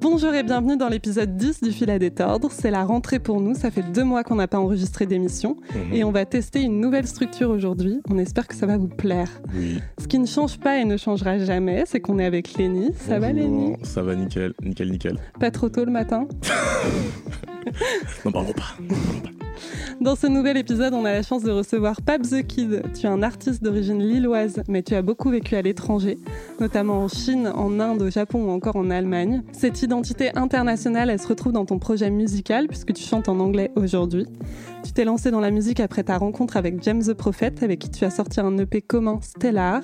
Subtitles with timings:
[0.00, 2.50] Bonjour et bienvenue dans l'épisode 10 du Fil à détordre.
[2.52, 5.92] C'est la rentrée pour nous, ça fait deux mois qu'on n'a pas enregistré d'émission Mhm.
[5.94, 8.00] et on va tester une nouvelle structure aujourd'hui.
[8.10, 9.28] On espère que ça va vous plaire.
[9.54, 9.78] Oui.
[10.00, 12.90] Ce qui ne change pas et ne changera jamais, c'est qu'on est avec Lénie.
[12.96, 13.32] Ça va.
[13.32, 15.18] Lénie Ça va nickel, nickel, nickel.
[15.40, 16.26] Pas trop tôt le matin?
[18.24, 18.76] Non, parlons pas.
[20.00, 22.82] Dans ce nouvel épisode, on a la chance de recevoir Pab the Kid.
[22.94, 26.18] Tu es un artiste d'origine lilloise, mais tu as beaucoup vécu à l'étranger,
[26.60, 29.42] notamment en Chine, en Inde, au Japon ou encore en Allemagne.
[29.52, 33.70] Cette identité internationale, elle se retrouve dans ton projet musical, puisque tu chantes en anglais
[33.76, 34.26] aujourd'hui.
[34.84, 37.90] Tu t'es lancé dans la musique après ta rencontre avec James the Prophet, avec qui
[37.90, 39.80] tu as sorti un EP commun Stellar.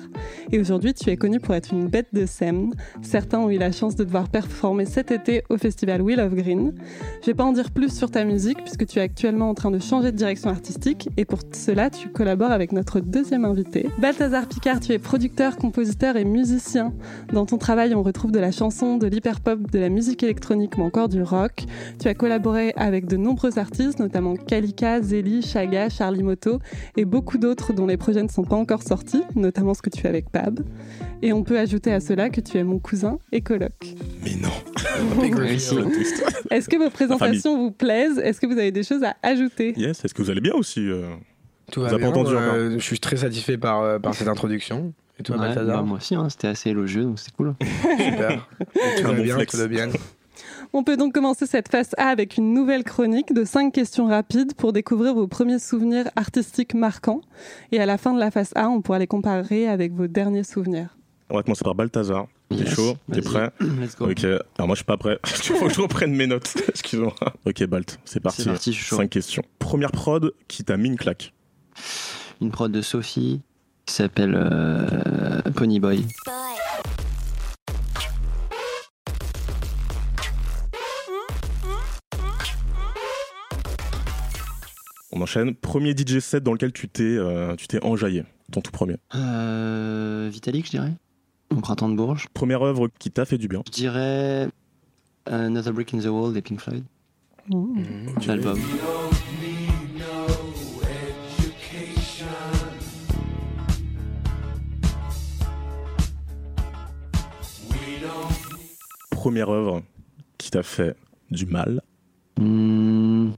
[0.51, 2.73] Et aujourd'hui, tu es connu pour être une bête de scène.
[3.01, 6.33] Certains ont eu la chance de te voir performer cet été au festival Wheel of
[6.33, 6.73] Green.
[7.21, 9.68] Je vais pas en dire plus sur ta musique puisque tu es actuellement en train
[9.71, 13.89] de changer de direction artistique et pour cela tu collabores avec notre deuxième invité.
[13.99, 16.93] Balthazar Picard, tu es producteur, compositeur et musicien.
[17.33, 20.81] Dans ton travail, on retrouve de la chanson, de l'hyperpop, de la musique électronique ou
[20.81, 21.63] encore du rock.
[21.99, 26.59] Tu as collaboré avec de nombreux artistes, notamment Kalika, Zeli, Chaga, Charlie Moto
[26.97, 30.01] et beaucoup d'autres dont les projets ne sont pas encore sortis, notamment ce que tu
[30.01, 30.61] fais avec Pab.
[31.21, 33.73] Et on peut ajouter à cela que tu es mon cousin et coloc.
[34.23, 34.49] Mais non.
[36.51, 38.19] Est-ce que vos présentations vous plaisent?
[38.19, 39.58] Est-ce que vous avez des choses à ajouter?
[39.59, 41.13] Yes, est-ce que vous allez bien aussi euh?
[41.71, 42.09] Tout Vous va bien.
[42.09, 44.93] entendu euh, je suis très satisfait par, euh, par cette introduction.
[45.19, 45.77] Et toi, Ouais, Balthazar?
[45.77, 47.53] bah, moi aussi, hein, c'était assez élogieux, donc c'est cool.
[47.99, 48.47] Super.
[48.57, 49.51] tout Un va bon bien, flex.
[49.51, 49.89] tout va bien.
[50.71, 54.53] On peut donc commencer cette phase A avec une nouvelle chronique de 5 questions rapides
[54.53, 57.21] pour découvrir vos premiers souvenirs artistiques marquants.
[57.71, 60.43] Et à la fin de la phase A, on pourra les comparer avec vos derniers
[60.43, 60.95] souvenirs.
[61.31, 62.27] On va commencer par Balthazar.
[62.49, 62.97] T'es Yes, chaud?
[63.11, 63.51] T'es prêt?
[63.59, 64.09] Let's go.
[64.09, 64.23] Ok.
[64.23, 65.19] Alors moi je suis pas prêt.
[65.27, 66.55] Il faut que je reprenne mes notes.
[66.69, 67.13] Excuse-moi.
[67.45, 68.41] Ok Balt, c'est parti.
[68.41, 68.95] C'est parti, je suis chaud.
[68.97, 69.43] 5 questions.
[69.59, 71.33] Première prod qui t'a mis une claque.
[72.41, 73.41] Une prod de Sophie
[73.85, 76.03] qui s'appelle euh, Pony Boy.
[85.11, 85.55] On enchaîne.
[85.55, 88.23] Premier DJ set dans lequel tu t'es euh, tu t'es enjaillé.
[88.51, 88.95] Ton tout premier.
[89.15, 90.93] Euh, Vitalik, je dirais.
[91.51, 92.27] Au printemps de Bourges.
[92.33, 93.61] Première œuvre qui t'a fait du bien.
[93.67, 94.47] Je dirais euh,
[95.47, 96.83] Another Brick in the Wall des Pink Floyd,
[97.49, 97.83] Mmh.
[98.27, 98.59] l'album.
[109.09, 109.81] Première œuvre
[110.37, 110.95] qui t'a fait
[111.31, 111.81] du mal.
[112.39, 113.31] Hmm,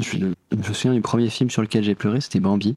[0.00, 0.18] je,
[0.50, 2.76] je me souviens du premier film sur lequel j'ai pleuré, c'était Bambi.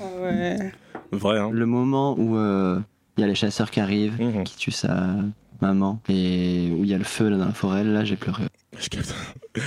[0.00, 0.72] Ah ouais.
[1.10, 1.50] Vrai hein.
[1.50, 2.78] Le moment où euh,
[3.16, 4.44] il y a les chasseurs qui arrivent, Mhm.
[4.44, 5.14] qui tuent sa
[5.60, 8.44] maman, et où il y a le feu là, dans la forêt, là j'ai pleuré.
[8.78, 9.14] Je capte.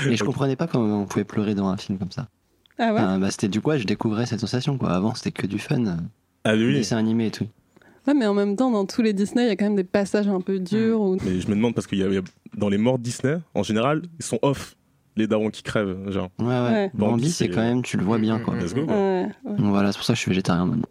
[0.09, 2.27] Et je comprenais pas comment on pouvait pleurer dans un film comme ça.
[2.79, 2.99] Ah ouais?
[2.99, 4.77] Enfin, bah, c'était du coup, ouais, je découvrais cette sensation.
[4.77, 4.89] Quoi.
[4.91, 5.83] Avant, c'était que du fun.
[6.43, 6.73] Ah oui.
[6.73, 7.47] Dessin animé et tout.
[8.07, 9.83] Ouais, mais en même temps, dans tous les Disney, il y a quand même des
[9.85, 10.99] passages un peu durs.
[10.99, 11.17] Où...
[11.23, 12.21] Mais je me demande parce qu'il y a, il y a-
[12.57, 14.75] dans les morts Disney, en général, ils sont off.
[15.17, 16.29] Les darons qui crèvent, genre.
[16.39, 16.53] Ouais, ouais.
[16.53, 16.91] Ouais.
[16.93, 18.37] Bambi, Bambi, c'est quand même, tu le vois bien.
[18.39, 18.55] Quoi.
[18.57, 18.85] Let's go.
[18.85, 18.93] quoi.
[18.95, 19.55] Ouais, ouais.
[19.57, 20.87] Donc voilà, c'est pour ça que je suis végétarien maintenant.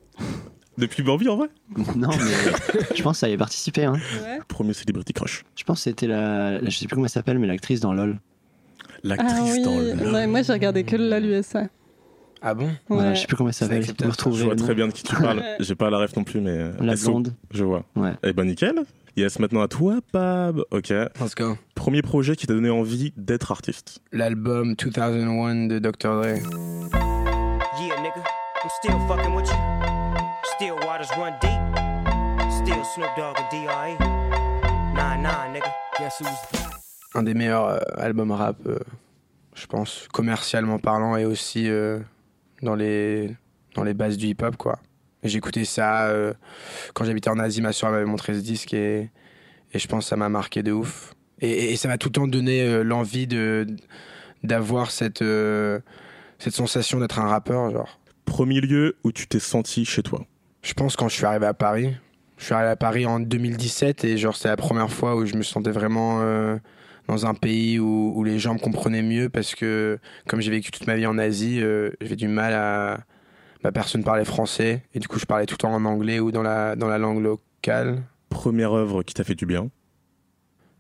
[0.79, 1.49] Depuis Bambi, en vrai
[1.97, 3.85] non, mais je pense que ça y est participé.
[3.85, 3.93] Hein.
[4.23, 4.39] Ouais.
[4.49, 5.45] Premier Celebrity Crush.
[5.57, 7.93] Je pense que c'était la, la- Je sais plus comment elle s'appelle, mais l'actrice dans
[7.95, 8.19] LOL.
[9.03, 10.13] L'actrice Ah oui, dans le.
[10.13, 11.65] Ouais, moi j'ai regardé que le LOL USA.
[12.43, 12.71] Ah bon?
[12.89, 13.15] Voilà, Ouais.
[13.15, 13.85] je sais plus comment elle s'appelle.
[13.87, 14.31] C'est Je.
[14.37, 15.39] Je vois très bien de qui tu parles.
[15.41, 15.57] Ouais.
[15.61, 16.51] J'ai pas la ref non plus, mais.
[16.51, 17.35] euh, La blonde.
[17.53, 17.85] Je vois.
[17.97, 18.13] Ouais.
[18.23, 18.81] Eh ben nickel.
[19.17, 20.61] Yes, maintenant à toi, Pab.
[20.73, 20.89] Ok.
[20.91, 21.57] Let's go.
[21.77, 24.01] Premier projet qui t'a donné envie d'être artiste.
[24.11, 25.93] L'album 2001 de Dr.
[26.21, 26.25] Dre.
[27.81, 28.25] Yeah, nigga,
[28.65, 29.74] I'm still fucking with you.
[30.95, 32.53] Still waters run deep.
[32.53, 33.99] Still Snoop Dogg and D.R.E.
[34.95, 35.73] Nah, nah, nigga.
[35.99, 36.71] Guess who's back?
[37.15, 38.79] Un des meilleurs euh, albums rap, euh,
[39.55, 41.99] je pense, commercialement parlant et aussi euh,
[42.63, 43.37] dans, les,
[43.75, 44.79] dans les bases du hip-hop, quoi.
[45.25, 46.33] J'ai écouté ça euh,
[46.93, 49.11] quand j'habitais en Asie, ma soeur m'avait montré ce disque et,
[49.73, 51.15] et je pense que ça m'a marqué de ouf.
[51.41, 53.67] Et, et ça m'a tout le temps donné euh, l'envie de
[54.45, 55.81] d'avoir cette, euh,
[56.39, 57.99] cette sensation d'être un rappeur, genre.
[58.27, 60.25] Premier lieu où tu t'es senti chez toi.
[60.65, 61.95] Je pense quand je suis arrivé à Paris.
[62.39, 65.37] Je suis arrivé à Paris en 2017 et genre c'était la première fois où je
[65.37, 66.57] me sentais vraiment euh,
[67.07, 70.71] dans un pays où, où les gens me comprenaient mieux parce que comme j'ai vécu
[70.71, 73.01] toute ma vie en Asie, euh, j'avais du mal à...
[73.63, 76.33] Bah, personne parlait français et du coup je parlais tout le temps en anglais ou
[76.33, 78.03] dans la, dans la langue locale.
[78.31, 79.69] Première œuvre qui t'a fait du bien?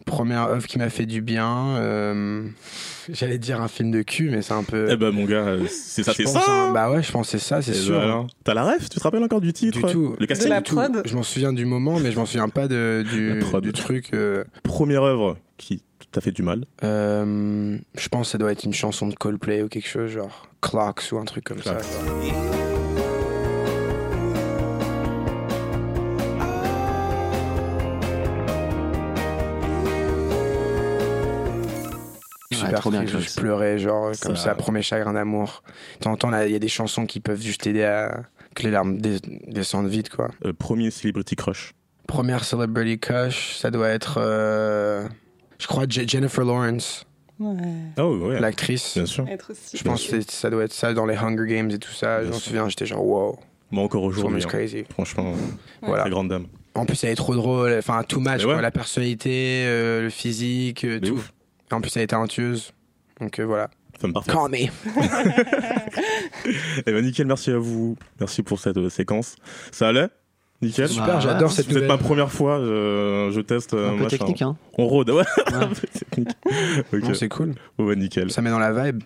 [0.06, 2.46] Première œuvre qui m'a fait du bien, euh,
[3.08, 4.88] j'allais dire un film de cul mais c'est un peu...
[4.91, 6.41] Eh ben mon gars, euh, c'est ça, c'est ça.
[6.41, 6.67] hein.
[6.69, 6.73] hein.
[6.75, 7.94] Bah ouais, je c'est ça, c'est Eh sûr.
[7.94, 10.14] ben alors, T'as la ref Tu te rappelles encore du titre Du tout.
[10.20, 12.69] Le casting De la prod Je m'en souviens du moment, mais je m'en souviens pas
[12.69, 14.11] de, du, du truc.
[14.12, 15.82] euh, Première œuvre qui
[16.12, 16.64] t'a fait du mal.
[16.82, 21.05] Je pense que ça doit être une chanson de Coldplay ou quelque chose, genre Clocks
[21.12, 21.82] ou un truc comme Clocks.
[21.82, 22.63] ça.
[32.76, 35.62] Super trop bien, je pleurais, genre, comme Ça- ça, premier chagrin d'amour.
[35.98, 38.22] De temps en temps, là, il y a des chansons qui peuvent juste t'aider à
[38.54, 39.18] que les larmes dé-
[39.48, 40.30] descendent vite, quoi.
[40.44, 41.72] Euh, premier celebrity crush.
[42.06, 45.06] Première celebrity crush, ça doit être, euh,
[45.58, 47.04] je crois, Je- Jennifer Lawrence,
[47.40, 47.56] Ouais.
[47.96, 48.40] Ah oui, ouais.
[48.40, 48.94] l'actrice.
[48.94, 49.26] Bien sûr.
[49.74, 52.18] Je pense que ça doit être ça dans les Hunger Games et tout ça.
[52.20, 53.38] Bien Je m'en souviens, j'étais genre, wow,
[53.72, 54.40] Moi encore aujourd'hui.
[54.44, 54.46] hein.
[54.48, 54.84] crazy.
[54.92, 55.32] Franchement,
[55.82, 56.02] Voilà.
[56.02, 56.46] très grande dame.
[56.76, 58.52] En plus, elle est trop drôle, enfin, tout match, Mais ouais.
[58.54, 61.14] quoi, la personnalité, euh, le physique, euh, tout.
[61.14, 61.32] ouf.
[61.72, 62.72] En plus, elle est talentueuse.
[63.20, 63.70] Donc euh, voilà.
[63.99, 64.34] Femme parfaite.
[64.34, 64.69] Call me.
[66.87, 67.96] Eh ben nickel, merci à vous.
[68.20, 69.37] Merci pour cette euh, séquence.
[69.70, 70.08] Ça allait?
[70.62, 70.88] Nickel?
[70.88, 71.87] Super, Bah, j'adore cette nouvelle.
[71.88, 73.75] ma première fois, je, je teste.
[73.75, 74.16] euh, Un peu machin.
[74.19, 74.56] technique, hein.
[74.78, 75.16] On rôde, ouais.
[75.19, 75.25] Ouais.
[75.55, 76.28] Un peu technique.
[76.93, 77.02] Ok.
[77.02, 77.55] Non, c'est cool.
[77.78, 78.31] Bon, bah, nickel.
[78.31, 79.02] Ça met dans la vibe.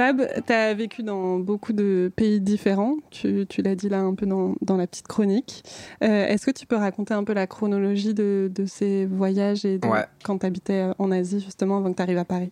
[0.00, 2.96] Pab, tu as vécu dans beaucoup de pays différents.
[3.10, 5.62] Tu, tu l'as dit là un peu dans, dans la petite chronique.
[6.02, 9.76] Euh, Est-ce que tu peux raconter un peu la chronologie de, de ces voyages et
[9.78, 10.06] de- Ouais.
[10.24, 12.50] quand tu habitais en Asie, justement, avant que tu arrives à Paris?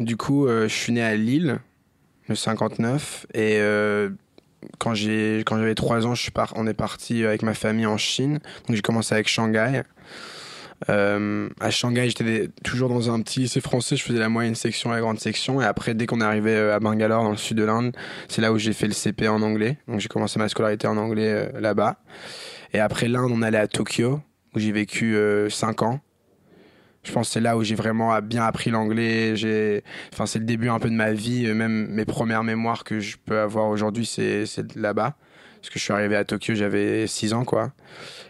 [0.00, 1.60] Du coup, euh, je suis né à Lille,
[2.26, 4.10] le 59, et euh,
[4.80, 5.44] quand j'avais
[5.76, 8.40] 3 ans, je suis par- on est parti avec ma famille en Chine.
[8.66, 9.82] Donc j'ai commencé avec Shanghai.
[10.88, 14.90] Euh, à Shanghai, j'étais toujours dans un petit lycée français, je faisais la moyenne section,
[14.90, 17.58] la grande section, et après, dès qu'on est arrivé euh, à Bangalore, dans le sud
[17.58, 17.94] de l'Inde,
[18.28, 19.76] c'est là où j'ai fait le CP en anglais.
[19.88, 21.96] Donc j'ai commencé ma scolarité en anglais euh, là-bas.
[22.72, 24.20] Et après l'Inde, on allait à Tokyo,
[24.54, 25.16] où j'ai vécu
[25.48, 26.00] 5 ans.
[27.02, 29.34] Je pense que c'est là où j'ai vraiment bien appris l'anglais.
[30.12, 31.52] Enfin, c'est le début un peu de ma vie.
[31.52, 34.44] Même mes premières mémoires que je peux avoir aujourd'hui, c'est
[34.76, 35.16] là-bas.
[35.60, 37.72] Parce que je suis arrivé à Tokyo, j'avais 6 ans, quoi.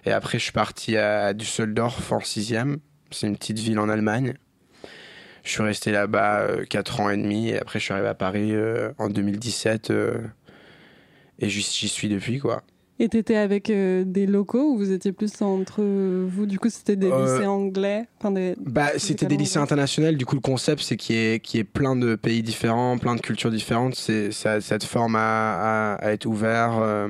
[0.04, 2.78] Et après, je suis parti à Düsseldorf en sixième.
[3.10, 4.34] C'est une petite ville en Allemagne.
[5.44, 7.50] Je suis resté là-bas 4 ans et demi.
[7.50, 9.90] Et après, je suis arrivé à Paris euh, en 2017.
[9.90, 10.18] euh,
[11.38, 12.62] et j'y suis depuis, quoi.
[13.02, 16.68] Et tu étais avec euh, des locaux ou vous étiez plus entre vous Du coup,
[16.68, 18.06] c'était des Euh, lycées anglais?
[18.30, 18.54] Des...
[18.58, 20.12] Bah, c'était des lycées internationaux.
[20.12, 23.14] Du coup, le concept, c'est qu'il y, qu'il y ait plein de pays différents, plein
[23.14, 23.94] de cultures différentes.
[23.94, 26.78] C'est, ça, ça te forme à, à- à être ouvert.
[26.82, 27.08] euh,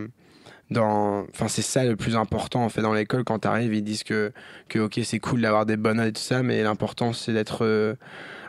[0.71, 1.27] dans...
[1.31, 3.25] Enfin, c'est ça le plus important, en fait, dans l'école.
[3.25, 4.33] Quand tu arrives, ils disent que,
[4.69, 7.65] que, OK, c'est cool d'avoir des bonnes notes et tout ça, mais l'important, c'est d'être
[7.65, 7.95] euh,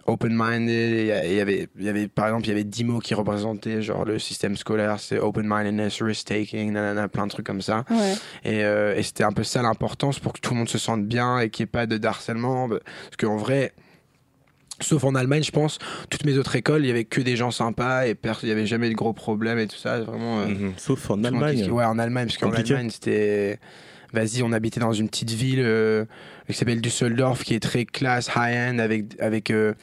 [0.06, 0.70] open-minded.
[0.70, 3.14] Et Il y avait, il y avait, par exemple, il y avait 10 mots qui
[3.14, 5.00] représentaient, genre, le système scolaire.
[5.00, 7.86] C'est open-mindedness, risk-taking, nanana, plein de trucs comme ça.
[7.90, 8.14] Ouais.
[8.44, 11.06] Et, euh, et c'était un peu ça l'importance pour que tout le monde se sente
[11.06, 12.70] bien et qu'il n'y ait pas de harcèlement.
[12.70, 12.82] Parce
[13.20, 13.74] qu'en vrai,
[14.82, 15.78] sauf en Allemagne, je pense,
[16.10, 18.66] toutes mes autres écoles, il y avait que des gens sympas et il n'y avait
[18.66, 20.00] jamais de gros problèmes et tout ça.
[20.02, 20.42] Vraiment.
[20.42, 20.74] euh, Mhm.
[20.78, 21.70] Sauf en Allemagne.
[21.72, 22.52] Ouais, en Allemagne, parce qu'en.
[22.52, 23.60] Allemagne, c'était.
[24.14, 26.04] Vas-y, on habitait dans une petite ville euh,
[26.48, 29.74] qui s'appelle Düsseldorf, qui est très classe, high-end, avec, avec, euh,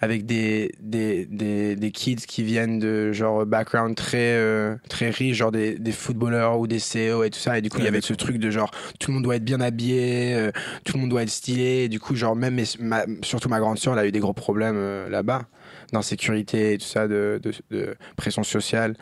[0.00, 5.36] avec des, des, des, des kids qui viennent de genre background très, euh, très riche,
[5.36, 7.58] genre des, des footballeurs ou des CEO et tout ça.
[7.58, 9.44] Et du coup, il y avait ce truc de genre tout le monde doit être
[9.44, 10.50] bien habillé, euh,
[10.86, 11.84] tout le monde doit être stylé.
[11.84, 14.32] Et du coup, genre, même ma- surtout ma grande sœur, elle a eu des gros
[14.32, 15.42] problèmes là-bas,
[15.92, 18.94] d'insécurité et tout ça, de, de, de pression sociale.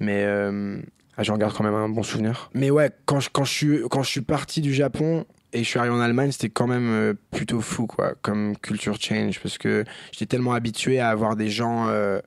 [0.00, 0.24] Mais.
[0.24, 0.78] euh,
[1.16, 2.50] ah, J'en garde quand même un bon souvenir.
[2.54, 5.68] Mais ouais, quand je, quand je, suis, quand je suis parti du Japon et je
[5.68, 9.58] suis arrivé en Allemagne, c'était quand même euh, plutôt fou, quoi, comme culture change, parce
[9.58, 12.20] que j'étais tellement habitué à avoir des gens euh,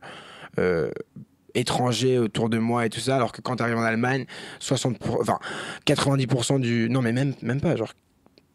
[0.57, 0.89] euh,
[1.53, 4.25] étrangers autour de moi et tout ça, alors que quand tu arrives en Allemagne,
[4.59, 5.39] 60 pour- enfin,
[5.85, 6.89] 90% du...
[6.89, 7.93] Non, mais même, même pas, genre,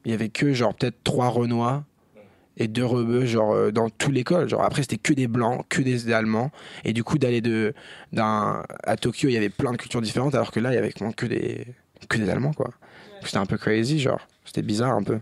[0.04, 1.84] il y avait que, genre, peut-être trois Renois
[2.56, 4.48] et deux rebeux genre euh, dans toute l'école.
[4.48, 6.50] Genre après c'était que des blancs que des allemands.
[6.84, 7.74] Et du coup d'aller de
[8.12, 10.78] d'un à Tokyo il y avait plein de cultures différentes alors que là il y
[10.78, 11.66] avait vraiment que des
[12.08, 12.70] que des allemands quoi.
[13.24, 14.20] C'était un peu crazy genre.
[14.44, 15.18] C'était bizarre un peu.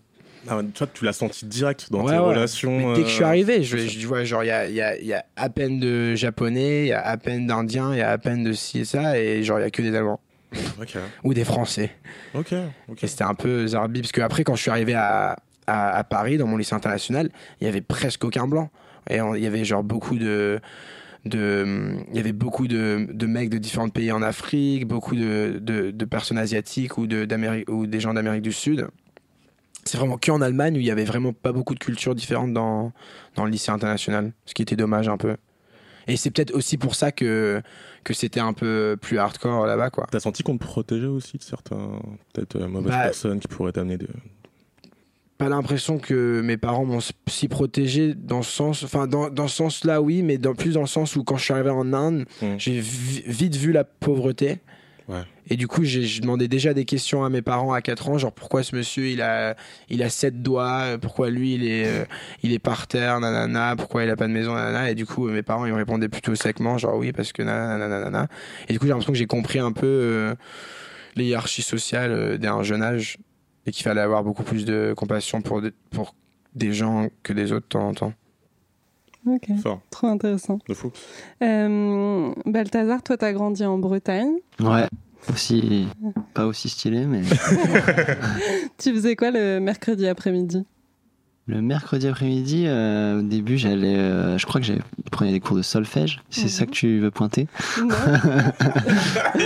[0.49, 2.19] Ah, tu vois, tu l'as senti direct dans Ouais, tes ouais.
[2.19, 2.77] relations.
[2.91, 4.75] Mais dès que je suis euh, arrivé je, je vois genre il y a, il
[4.75, 7.93] y, a, il y a à peine de japonais il y a à peine d'indiens
[7.95, 9.83] il y a à peine de ci et ça et genre il y a que
[9.83, 10.21] des allemands.
[11.25, 11.93] Ou des français.
[12.35, 12.53] Ok.
[12.53, 16.39] Et c'était un peu zarbi, parce qu'après, quand je suis arrivé à, à, à Paris,
[16.39, 18.71] dans mon lycée international, il y avait presque aucun blanc.
[19.11, 20.61] Et il y avait genre beaucoup de.
[21.25, 25.59] de il y avait beaucoup de, de mecs de différents pays en Afrique, beaucoup de,
[25.61, 27.27] de, de personnes asiatiques ou, de,
[27.71, 28.87] ou des gens d'Amérique du Sud.
[29.85, 32.93] C'est vraiment qu'en Allemagne où il y avait vraiment pas beaucoup de cultures différentes dans,
[33.35, 35.37] dans le lycée international, ce qui était dommage un peu.
[36.07, 37.61] Et c'est peut-être aussi pour ça que,
[38.05, 40.07] que c'était un peu plus hardcore là-bas, quoi.
[40.11, 42.01] T'as senti qu'on te protégeait aussi de certains,
[42.33, 44.09] peut-être euh, mauvaises Bah, personnes qui pourraient t'amener de.
[45.43, 49.57] Pas l'impression que mes parents m'ont si protégé dans ce sens enfin dans, dans ce
[49.57, 51.93] sens là oui mais dans, plus dans le sens où quand je suis arrivé en
[51.93, 52.47] Inde Mm.
[52.59, 54.59] j'ai vi- vite vu la pauvreté
[55.09, 55.23] Ouais.
[55.51, 58.19] et du coup j'ai je demandais déjà des questions à mes parents à 4 ans
[58.19, 59.57] genre pourquoi ce monsieur il a
[59.91, 62.05] il a sept doigts pourquoi lui il est euh,
[62.45, 65.29] il est par terre nanana pourquoi il a pas de maison nanana et du coup
[65.29, 68.29] mes parents ils me répondaient plutôt secement genre oui parce que nanana nanana
[68.69, 70.35] et du coup j'ai l'impression que j'ai compris un peu euh,
[71.17, 73.19] les hiérarchies sociales euh, dès un jeune âge
[73.67, 76.15] et qu'il fallait avoir beaucoup plus de compassion pour des, pour
[76.55, 78.13] des gens que des autres de temps en temps.
[79.27, 80.59] Ok, Fort, trop intéressant.
[80.69, 80.91] de fou.
[81.43, 84.35] Euh, Balthazar, toi, t'as grandi en Bretagne.
[84.59, 84.87] Ouais.
[85.33, 85.87] Aussi,
[86.35, 87.21] pas aussi stylé, mais
[88.79, 90.67] Tu faisais quoi le mercredi après-midi?
[91.47, 94.81] Le mercredi après-midi, euh, au début, j'allais, euh, je crois que j'avais
[95.11, 96.21] prenais des cours de solfège.
[96.31, 96.49] C'est Mhm.
[96.49, 97.49] ça que tu veux pointer?
[97.81, 97.89] Non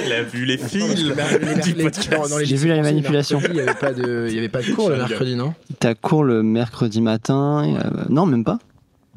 [0.05, 2.35] Il a vu les fils du podcast.
[2.45, 3.41] J'ai vu la manipulation.
[3.49, 5.55] Il n'y avait pas de, il y avait pas de cours le mercredi, non?
[5.81, 8.59] T'as cours le mercredi matin euh, Non, même pas.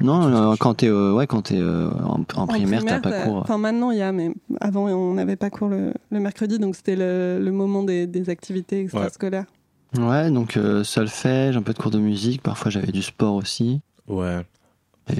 [0.02, 3.20] Non, euh, quand t'es euh, ouais, quand t'es euh, en, en En primaire, t'as pas
[3.20, 3.36] cours.
[3.36, 6.74] Enfin, maintenant, il y a, mais avant, on n'avait pas cours le, le mercredi, donc
[6.74, 9.42] c'était le, le moment des, des activités extrascolaires.
[9.42, 9.59] Ouais,
[9.94, 12.42] donc euh, solfège, un peu de cours de musique.
[12.42, 13.80] Parfois, j'avais du sport aussi.
[14.06, 14.44] Ouais.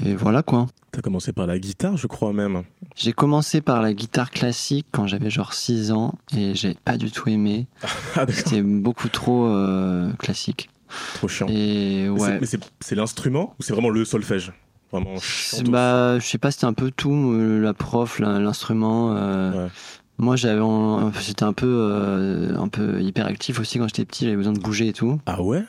[0.05, 0.67] Et voilà quoi.
[0.91, 2.63] T'as commencé par la guitare, je crois même.
[2.95, 7.11] J'ai commencé par la guitare classique quand j'avais genre 6 ans et j'ai pas du
[7.11, 7.67] tout aimé.
[8.15, 8.25] Ah.
[8.29, 10.69] C'était beaucoup trop euh, classique.
[11.15, 11.47] Trop chiant.
[11.49, 12.39] Et ouais.
[12.41, 12.47] Mais
[12.81, 14.51] c'est l'instrument ou c'est vraiment le solfège?
[14.91, 15.13] Vraiment.
[15.69, 19.15] Bah, je sais pas, c'était un peu tout, euh, la prof, l'instrument.
[19.15, 19.71] euh, Ouais.
[20.21, 20.61] Moi, j'avais,
[21.19, 24.25] j'étais un peu, euh, un peu hyperactif aussi quand j'étais petit.
[24.25, 25.19] J'avais besoin de bouger et tout.
[25.25, 25.63] Ah ouais?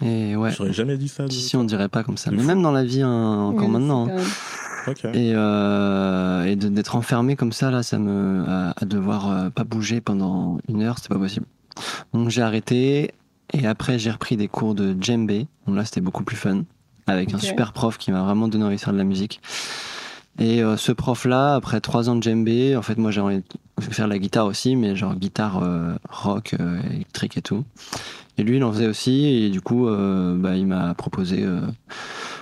[0.00, 0.52] Et ouais.
[0.52, 1.24] J'aurais jamais dit ça.
[1.28, 2.30] si, on dirait pas comme ça.
[2.30, 2.46] Mais fou.
[2.46, 3.10] même dans la vie, hein,
[3.50, 4.08] encore Oui, maintenant.
[4.08, 4.92] hein.
[5.12, 9.50] Et, euh, et de- d'être enfermé comme ça, là, ça me, à, à devoir euh,
[9.50, 11.44] pas bouger pendant une heure, c'était pas possible.
[12.14, 13.12] Donc j'ai arrêté.
[13.52, 15.46] Et après, j'ai repris des cours de djembé.
[15.66, 16.62] Donc là, c'était beaucoup plus fun.
[17.06, 19.40] Avec un super prof qui m'a vraiment donné envie de faire de la musique.
[20.38, 23.20] Et euh, ce prof-là, après trois ans de djembé, en fait, moi, j'ai
[23.78, 27.64] envie de faire la guitare aussi, mais genre guitare euh, rock, euh, électrique et tout.
[28.36, 29.24] Et lui, il en faisait aussi.
[29.26, 31.60] Et du coup, euh, bah, il m'a proposé euh,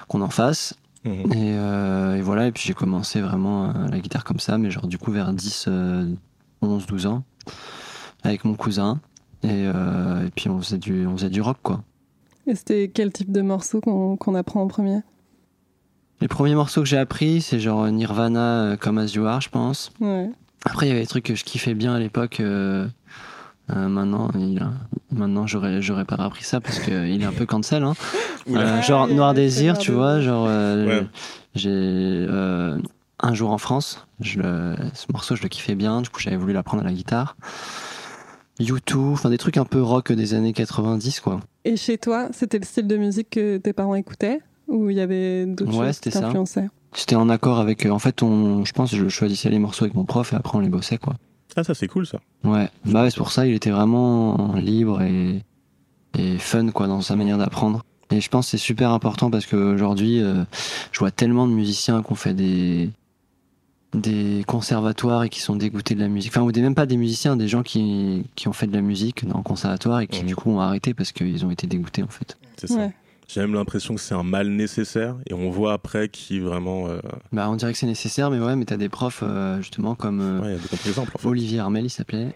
[0.08, 0.74] qu'on en fasse.
[1.04, 1.32] Mhm.
[1.32, 4.70] Et, euh, et voilà, et puis j'ai commencé vraiment euh, la guitare comme ça, mais
[4.70, 6.12] genre du coup vers 10, euh,
[6.62, 7.22] 11, 12 ans,
[8.24, 9.00] avec mon cousin.
[9.42, 11.82] Et, euh, et puis on faisait, du, on faisait du rock, quoi.
[12.48, 15.00] Et c'était quel type de morceau qu'on qu'on apprend en premier?
[16.20, 19.50] Les premiers morceaux que j'ai appris, c'est genre Nirvana, euh, comme As You Are, je
[19.50, 19.92] pense.
[20.00, 20.30] Ouais.
[20.66, 22.40] Après, il y avait des trucs que je kiffais bien à l'époque.
[22.40, 22.86] euh,
[23.70, 24.60] euh, maintenant, il,
[25.10, 27.82] maintenant j'aurais, j'aurais pas appris ça parce qu'il est un peu cancel.
[27.82, 27.94] Hein.
[28.48, 31.06] Euh, genre il y a Noir Désir, tu vois, genre euh, Ouais.
[31.56, 32.78] j'ai euh,
[33.18, 36.36] un jour en France, je le- ce morceau je le kiffais bien, du coup j'avais
[36.36, 37.36] voulu l'apprendre à la guitare.
[38.60, 41.40] U2, enfin des trucs un peu rock des années 90 quoi.
[41.64, 45.00] Et chez toi, c'était le style de musique que tes parents écoutaient Ou il y
[45.00, 46.68] avait d'autres Ouais, choses qui t'influençaient?
[46.96, 49.84] C'était en accord avec, euh, en fait on, je pense que je choisissais les morceaux
[49.84, 51.14] avec mon prof et après on les bossait quoi.
[51.54, 52.18] Ah, ça c'est cool ça.
[52.42, 55.42] Ouais, bah ouais, c'est pour ça il était vraiment libre et,
[56.18, 57.82] et fun quoi dans sa manière d'apprendre.
[58.10, 60.44] Et je pense que c'est super important parce qu'aujourd'hui, euh,
[60.92, 62.88] je vois tellement de musiciens qui ont fait des,
[63.94, 66.30] des conservatoires et qui sont dégoûtés de la musique.
[66.30, 68.80] Enfin, ou des, même pas des musiciens, des gens qui, qui ont fait de la
[68.80, 72.04] musique dans le conservatoire et qui du coup ont arrêté parce qu'ils ont été dégoûtés
[72.04, 72.38] en fait.
[72.58, 72.76] C'est ça.
[72.76, 72.94] Ouais.
[73.28, 76.88] J'ai même l'impression que c'est un mal nécessaire et on voit après qui vraiment.
[76.88, 77.00] euh,
[77.32, 80.20] Bah, on dirait que c'est nécessaire, mais ouais, mais t'as des profs exemples justement comme
[80.20, 81.28] euh, Ouais, il y a des contre-exemples en fait.
[81.28, 82.34] Olivier Armel, il s'appelait.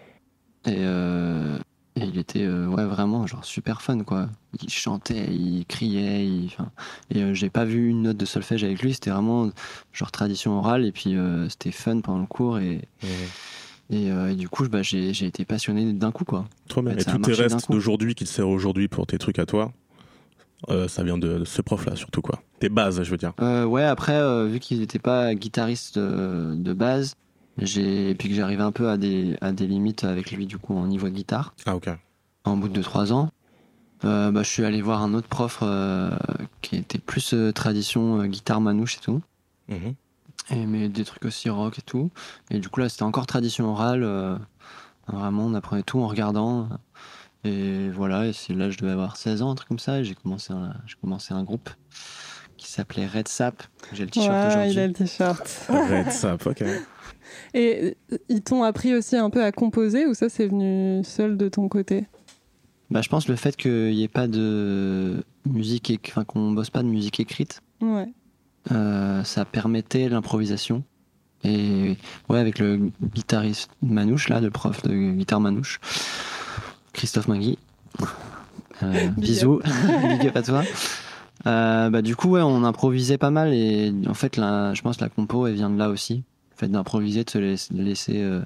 [0.67, 1.57] Et, euh,
[1.95, 4.27] et il était euh, ouais, vraiment genre super fun quoi.
[4.61, 6.25] Il chantait, il criait.
[6.25, 6.69] il- enfin,
[7.09, 8.93] et euh, j'ai pas vu une note de solfège avec lui.
[8.93, 9.49] C'était vraiment
[9.93, 10.85] genre tradition orale.
[10.85, 12.59] Et puis euh, c'était fun pendant le cours.
[12.59, 12.81] Et,
[13.89, 16.45] et, euh, et du coup, bah, j'ai été passionné d'un coup quoi.
[16.67, 16.95] Trop bien.
[16.95, 19.73] Et tous tes restes d'aujourd'hui qui te servent aujourd'hui pour tes trucs à toi,
[20.69, 22.41] euh, ça vient de, de ce prof-là surtout quoi.
[22.59, 23.33] Tes bases, je veux dire.
[23.41, 27.15] Euh, ouais, après, euh, vu qu'il n'était pas guitariste de base,
[27.57, 30.57] j'ai et puis que j'arrivais un peu à des, à des limites avec lui du
[30.57, 31.53] coup en niveau de guitare.
[31.65, 31.89] Ah, ok.
[32.45, 33.29] en bout de trois ans,
[34.03, 35.63] bah, je suis allé voir un autre prof
[36.61, 39.21] qui était plus tradition guitare manouche et tout,
[39.69, 39.93] Mhm.
[40.51, 42.09] et, mais des trucs aussi rock et tout.
[42.49, 44.03] Et du coup là c'était encore tradition orale,
[45.07, 46.69] vraiment on apprenait tout en regardant.
[47.43, 50.03] Et voilà, et c'est là je devais avoir 16 ans, un truc comme ça, et
[50.03, 51.69] j'ai commencé un, j'ai commencé un groupe
[52.57, 53.63] qui s'appelait Red Sap.
[53.93, 54.71] J'ai le t-shirt Ouais, aujourd'hui.
[54.73, 55.65] il a le t-shirt.
[55.69, 56.63] Red Sap, ok.
[57.53, 57.97] Et
[58.29, 61.67] ils t'ont appris aussi un peu à composer ou ça c'est venu seul de ton
[61.69, 62.05] côté?
[62.91, 66.83] Bah, je pense le fait qu'il n'y ait pas de musique, enfin qu'on bosse pas
[66.83, 68.07] de musique écrite, Ouais.
[68.71, 70.83] Euh, ça permettait l'improvisation.
[71.43, 71.97] Et
[72.29, 75.79] ouais, avec le guitariste Manouche, là, le prof de guitare Manouche,
[76.93, 77.57] Christophe Magui.
[78.83, 79.61] Euh, bisous,
[80.19, 80.63] big up à toi.
[81.47, 84.97] Euh, bah, du coup, ouais, on improvisait pas mal et en fait, la, je pense
[84.97, 86.23] que la compo, elle vient de là aussi.
[86.51, 88.41] Le fait d'improviser, de se laisser, de laisser, euh,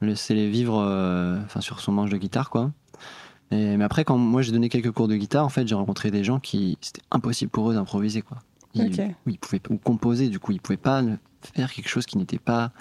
[0.00, 2.70] laisser les vivre euh, enfin, sur son manche de guitare, quoi.
[3.50, 6.10] Et, mais après, quand moi j'ai donné quelques cours de guitare, en fait, j'ai rencontré
[6.10, 8.38] des gens qui c'était impossible pour eux d'improviser, quoi.
[8.74, 11.02] Ils, ils pouvaient ou composer, du coup, ils pouvaient pas
[11.42, 12.72] faire quelque chose qui n'était pas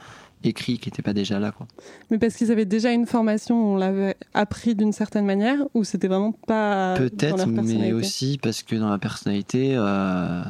[0.43, 1.67] écrit, qui n'était pas déjà là, quoi.
[2.09, 6.07] Mais parce qu'ils avaient déjà une formation, on l'avait appris d'une certaine manière ou c'était
[6.07, 10.43] vraiment pas Peut-être, mais aussi parce que dans la personnalité, euh,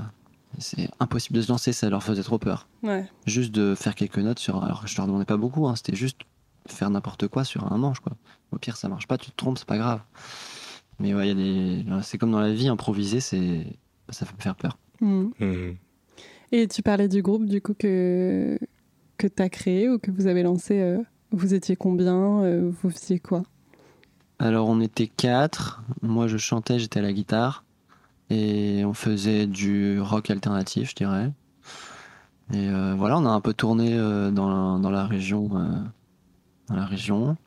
[0.60, 2.67] c'est impossible de se lancer, ça leur faisait trop peur.
[2.83, 3.05] Ouais.
[3.25, 4.63] Juste de faire quelques notes sur.
[4.63, 6.21] Alors, je leur demandais pas beaucoup, hein, c'était juste
[6.67, 8.13] faire n'importe quoi sur un manche, quoi.
[8.51, 10.01] Au pire, ça marche pas, tu te trompes, c'est pas grave.
[11.00, 12.03] Mais ouais, il y a des.
[12.03, 13.65] C'est comme dans la vie, improviser, c'est.
[14.10, 14.77] Ça fait me faire peur.
[15.00, 15.31] Mhm.
[15.39, 15.75] Mhm.
[16.51, 18.60] Et tu parlais du groupe du coup que
[19.22, 20.82] que t'as créé ou que vous avez lancé.
[20.82, 20.98] euh,
[21.32, 23.44] vous étiez combien euh, Vous faisiez quoi?
[24.40, 25.84] Alors, on était quatre.
[26.01, 27.63] Moi, je chantais, j'étais à la guitare.
[28.32, 31.32] Et on faisait du rock alternatif, je dirais.
[32.51, 35.50] Et euh, voilà, on a un peu tourné euh, dans, la, dans la région.
[35.54, 35.68] euh,
[36.68, 37.38] dans la région.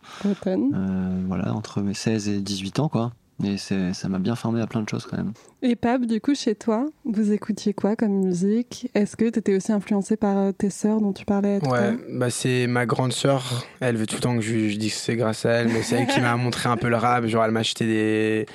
[1.26, 3.12] Voilà, entre mes 16 et 18 ans, quoi.
[3.42, 5.32] Et c'est- ça m'a bien formé à plein de choses, quand même.
[5.60, 8.88] Et Pab, du coup, chez toi, vous écoutiez quoi comme musique?
[8.94, 11.96] Est-ce que tu étais aussi influencé par euh, tes sœurs dont tu parlais à Ouais,
[12.12, 13.66] bah c'est ma grande sœur.
[13.80, 15.82] Elle veut tout le temps que je, je dise que c'est grâce à elle, mais
[15.82, 17.26] c'est elle qui m'a montré un peu le rap.
[17.26, 18.46] Genre, elle m'a acheté des.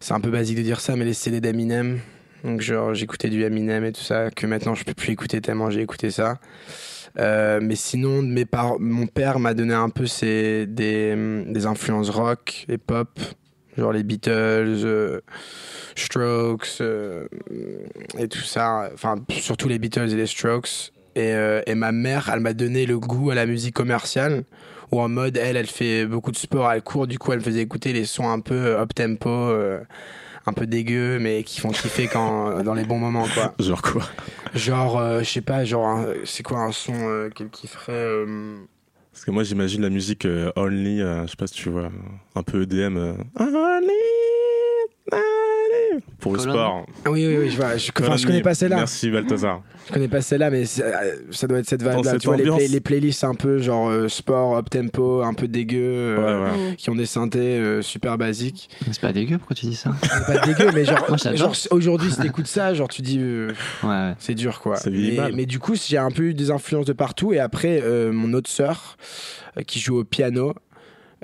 [0.00, 1.98] C'est un peu basique de dire ça, mais les CD d'Eminem.
[2.42, 5.68] Donc, genre, j'écoutais du Eminem et tout ça, que maintenant je peux plus écouter tellement
[5.68, 6.38] j'ai écouté ça.
[7.18, 8.80] Euh, mais sinon, mes par...
[8.80, 10.64] mon père m'a donné un peu ses...
[10.66, 11.44] des...
[11.48, 13.10] des influences rock et pop,
[13.80, 15.20] genre les Beatles, euh,
[15.96, 17.26] Strokes euh,
[18.18, 18.90] et tout ça.
[18.92, 20.92] Enfin, surtout les Beatles et les Strokes.
[21.16, 24.44] Et, euh, et ma mère, elle m'a donné le goût à la musique commerciale.
[24.92, 27.44] Ou en mode, elle, elle fait beaucoup de sport, elle court, du coup, elle me
[27.44, 29.80] faisait écouter les sons un peu up tempo, euh,
[30.46, 33.54] un peu dégueux, mais qui font kiffer quand, dans les bons moments, quoi.
[33.60, 34.02] Genre quoi?
[34.54, 38.56] Genre, euh, je sais pas, genre, c'est quoi un son euh, qu'elle kifferait euh,
[39.20, 41.90] Parce que moi j'imagine la musique euh, Only, euh, je sais pas si tu vois,
[42.34, 42.96] un peu EDM.
[42.96, 43.92] euh, Only,
[46.18, 46.86] pour le sport.
[47.04, 47.76] Ah oui, oui, oui, je vois.
[47.76, 48.76] Je, enfin, je connais pas celle-là.
[48.76, 49.62] Merci Balthazar.
[49.88, 52.18] Je connais pas celle-là, mais c'est- euh, ça doit être cette vibe-là.
[52.18, 55.48] Tu vois, les, play- les playlists un peu genre euh, sport, up tempo, un peu
[55.48, 56.76] dégueu, euh, Ouais, ouais.
[56.76, 58.68] Qui ont des synthés euh, super basiques.
[58.90, 59.90] C'est pas dégueu, pourquoi tu dis ça?
[60.26, 61.06] Pas dégueu, mais genre,
[61.70, 63.18] aujourd'hui, si t'écoutes ça, genre tu dis.
[63.20, 64.14] euh, Ouais, ouais.
[64.18, 64.76] C'est dur quoi.
[64.90, 67.32] Mais, mais du coup, j'ai un peu eu des influences de partout.
[67.32, 68.96] Et après, euh, mon autre sœur
[69.58, 70.54] euh, qui joue au piano,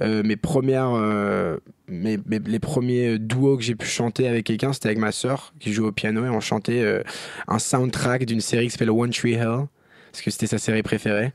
[0.03, 1.57] euh, mes premières, euh,
[1.89, 5.73] mes, les premiers duos que j'ai pu chanter avec quelqu'un, c'était avec ma sœur qui
[5.73, 7.03] joue au piano et on chantait euh,
[7.49, 9.67] un soundtrack d'une série qui s'appelle One Tree Hill
[10.13, 11.33] parce que c'était sa série préférée.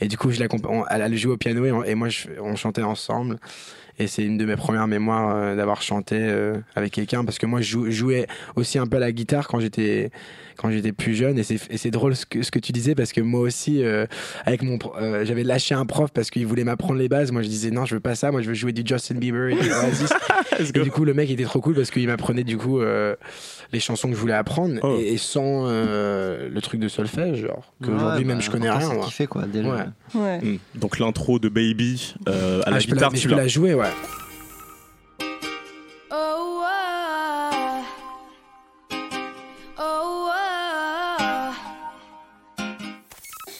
[0.00, 2.08] Et du coup, je elle, elle jouait au piano et, moi,
[2.40, 3.38] on chantait ensemble.
[3.98, 7.46] Et c'est une de mes premières mémoires euh, d'avoir chanté euh, avec quelqu'un parce que
[7.46, 8.26] moi, je jou- jouais
[8.56, 10.10] aussi un peu à la guitare quand j'étais
[10.56, 13.20] quand j'étais plus jeune et c'est drôle ce que, ce que tu disais parce que
[13.20, 14.06] moi aussi euh,
[14.46, 17.48] avec mon euh, j'avais lâché un prof parce qu'il voulait m'apprendre les bases moi je
[17.48, 19.68] disais non je veux pas ça moi je veux jouer du Justin Bieber et du
[19.72, 20.12] Oasis
[20.60, 23.16] et du coup le mec était trop cool parce qu'il m'apprenait du coup euh,
[23.72, 24.96] les chansons que je voulais apprendre Oh.
[25.00, 28.70] et, et sans euh, le truc de solfège genre qu'aujourd'hui Ouais, même bah, je connais
[28.70, 29.42] rien kiffer, quoi.
[29.46, 29.78] Dès le- Ouais.
[30.14, 30.38] Ouais.
[30.40, 30.58] Mm.
[30.76, 33.42] Donc l'intro de Baby euh, à Ah, la je peux guitare, tu je peux l'as.
[33.42, 33.83] la jouer ouais
[36.10, 36.62] Oh,
[39.78, 41.52] oh, ah.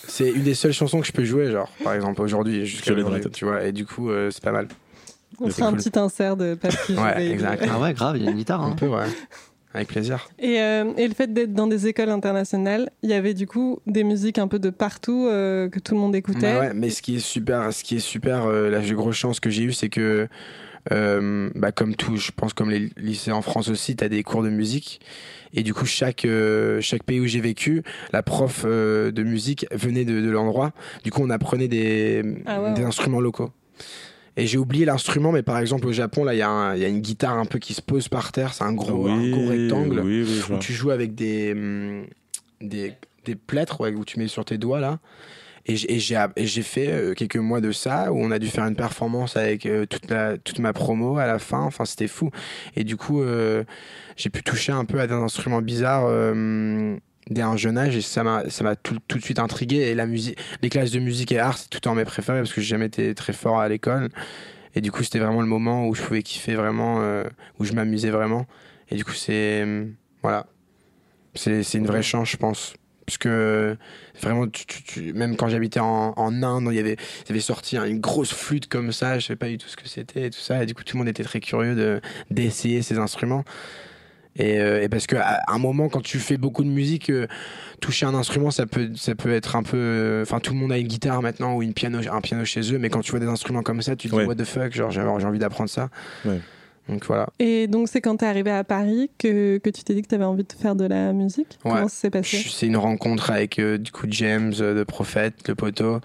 [0.07, 2.95] c'est une des seules chansons que je peux jouer genre par exemple aujourd'hui jusqu'à Je
[2.97, 4.69] l'ai dans la aujourd'hui, tu vois et du coup euh, c'est pas mal
[5.41, 5.79] On fera un cool.
[5.83, 6.57] petit insert de
[6.89, 7.31] joue Ouais, Baby.
[7.33, 7.67] exact.
[7.71, 8.63] Ah ouais, grave, il y a une guitare.
[8.63, 8.77] un Hein.
[8.79, 9.07] peu ouais
[9.75, 13.35] avec plaisir Et, euh, et le fait d'être dans des écoles internationales, il y avait
[13.35, 16.55] du coup des musiques un peu de partout euh, que tout le monde écoutait.
[16.55, 19.41] Bah ouais, mais ce qui est super, ce qui est super, euh, la grosse chance
[19.41, 20.29] que j'ai eue, c'est que,
[20.93, 24.43] euh, bah, comme tout, je pense comme les lycées en France aussi, t'as des cours
[24.45, 25.01] de musique.
[25.53, 27.83] Et du coup, chaque, euh, chaque pays où j'ai vécu,
[28.13, 30.73] la prof euh, de musique venait de, de l'endroit.
[31.05, 32.87] Du coup, on apprenait des, Ah ouais, des ouais.
[32.87, 33.51] instruments locaux.
[34.37, 36.41] Et j'ai oublié l'instrument, mais par exemple, au Japon, là, il y,
[36.81, 38.53] y a une guitare un peu qui se pose par terre.
[38.53, 42.07] C'est un gros, un gros rectangle Oui, oui, où tu joues avec des, hum,
[42.61, 42.95] des,
[43.25, 44.99] des plâtres ouais, où tu mets sur tes doigts là.
[45.67, 45.99] J'ai- et
[46.47, 49.65] j'ai fait euh, quelques mois de ça où on a dû faire une performance avec
[49.65, 51.61] euh, toute, la, toute ma promo à la fin.
[51.63, 52.31] Enfin, c'était fou.
[52.77, 53.65] Et du coup, euh,
[54.17, 56.97] j'ai pu toucher un peu à des instruments bizarres euh,
[57.31, 59.77] dès un jeune âge et ça m'a ça m'a tout, tout de suite intrigué.
[59.79, 62.53] Et la musique, les classes de musique et art, c'est tout en mes préférés parce
[62.53, 64.09] que j'ai jamais été très fort à l'école.
[64.75, 67.25] Et du coup, c'était vraiment le moment où je pouvais kiffer vraiment, euh,
[67.59, 68.47] où je m'amusais vraiment.
[68.91, 69.63] Et du coup, c'est.
[69.65, 69.87] euh,
[70.23, 70.47] Voilà.
[71.35, 72.75] C'est une vraie chance, je pense.
[73.07, 73.77] Parce que
[74.23, 77.77] vraiment, tu, même quand j'habitais en, en Inde, il y avait, il y avait sorti
[77.77, 80.31] hein, une grosse flûte comme ça, je savais pas du tout ce que c'était et
[80.31, 80.63] tout ça.
[80.63, 83.45] Et du coup, tout le monde était très curieux de- d'essayer ces instruments.
[84.37, 87.27] Et, euh, et parce qu'à un moment, quand tu fais beaucoup de musique, euh,
[87.81, 89.77] toucher un instrument, ça peut, ça peut être un peu.
[89.77, 92.73] euh, Enfin, tout le monde a une guitare maintenant ou une piano, un piano chez
[92.75, 94.23] eux, mais quand tu vois des instruments comme ça, tu te Ouais.
[94.25, 95.89] dis what the fuck, genre j'ai envie d'apprendre ça.
[96.25, 96.41] Ouais.
[96.89, 97.29] Donc voilà.
[97.39, 100.25] Et donc, c'est quand t'es arrivé à Paris que, que tu t'es dit que t'avais
[100.25, 101.59] envie de faire de la musique?
[101.65, 101.71] Ouais.
[101.73, 102.45] Comment ça s'est passé?
[102.47, 106.01] C'est une rencontre avec euh, du coup James euh, de Prophète, le poteau,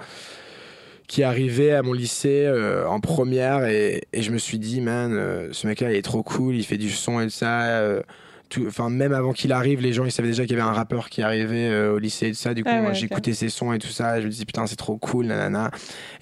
[1.10, 4.80] qui est arrivé à mon lycée euh, en première et, et je me suis dit
[4.80, 7.63] man, euh, ce mec-là il est trop cool, il fait du son et de ça.
[7.63, 8.02] euh,
[8.50, 10.74] tout- enfin même avant qu'il arrive, les gens ils savaient déjà qu'il y avait un
[10.74, 12.54] rappeur qui arrivait euh, au lycée et tout ça.
[12.54, 14.17] Du coup, Ah ouais, j'écoutais ses sons et tout ça.
[14.17, 15.72] Et je me disais putain c'est trop cool, nanana.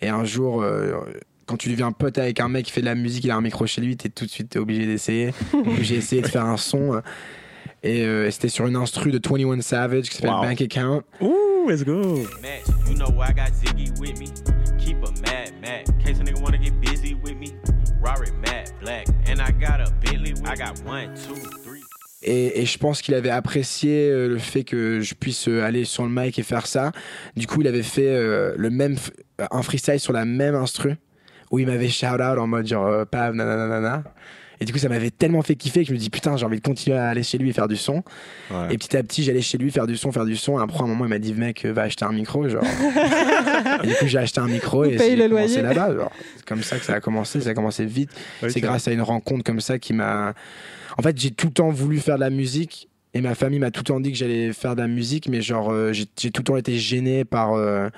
[0.02, 0.94] Et un jour, euh,
[1.46, 3.42] quand tu deviens pote avec un mec qui fait de la musique, il a un
[3.42, 5.34] micro chez lui, t'es tout de suite obligé d'essayer.
[5.54, 7.02] Donc, J'ai essayé de faire un son.
[7.84, 10.42] et euh, c'était sur une instru de 21 Savage qui s'appelle Wow.
[10.44, 11.04] Bank Account.
[11.22, 12.18] Ouh, let's go.
[12.42, 12.64] Match.
[12.90, 14.28] You know I got Ziggy with me.
[22.24, 26.04] Et, je pense qu'il avait apprécié euh, le fait que je puisse euh, aller sur
[26.04, 26.92] le mic et faire ça.
[27.36, 28.96] Du coup, il avait fait euh, le même
[29.52, 30.96] un freestyle sur la même instru
[31.52, 34.04] où il m'avait shout out en mode genre pav nanana.
[34.60, 36.58] Et du coup, ça m'avait tellement fait kiffer que je me dis putain, j'ai envie
[36.58, 38.04] de continuer à aller chez lui et faire du son.
[38.52, 38.68] Ouais.
[38.72, 40.60] Et petit à petit, j'allais chez lui faire du son, faire du son.
[40.60, 42.64] Et après, à un moment, il m'a dit mec, euh, va acheter un micro, genre.
[43.84, 46.10] et du coup, j'ai acheté un micro et paye j'ai commencé là-bas.
[46.38, 47.42] C'est comme ça que ça a commencé.
[47.42, 48.10] Ça a commencé vite.
[48.48, 50.34] C'est grâce à une rencontre comme ça qui m'a.
[50.98, 53.70] En fait, j'ai tout le temps voulu faire de la musique et ma famille m'a
[53.72, 56.32] tout le temps dit que j'allais faire de la musique, mais genre, euh, j'ai j'ai
[56.32, 57.90] tout le temps été gêné par, euh,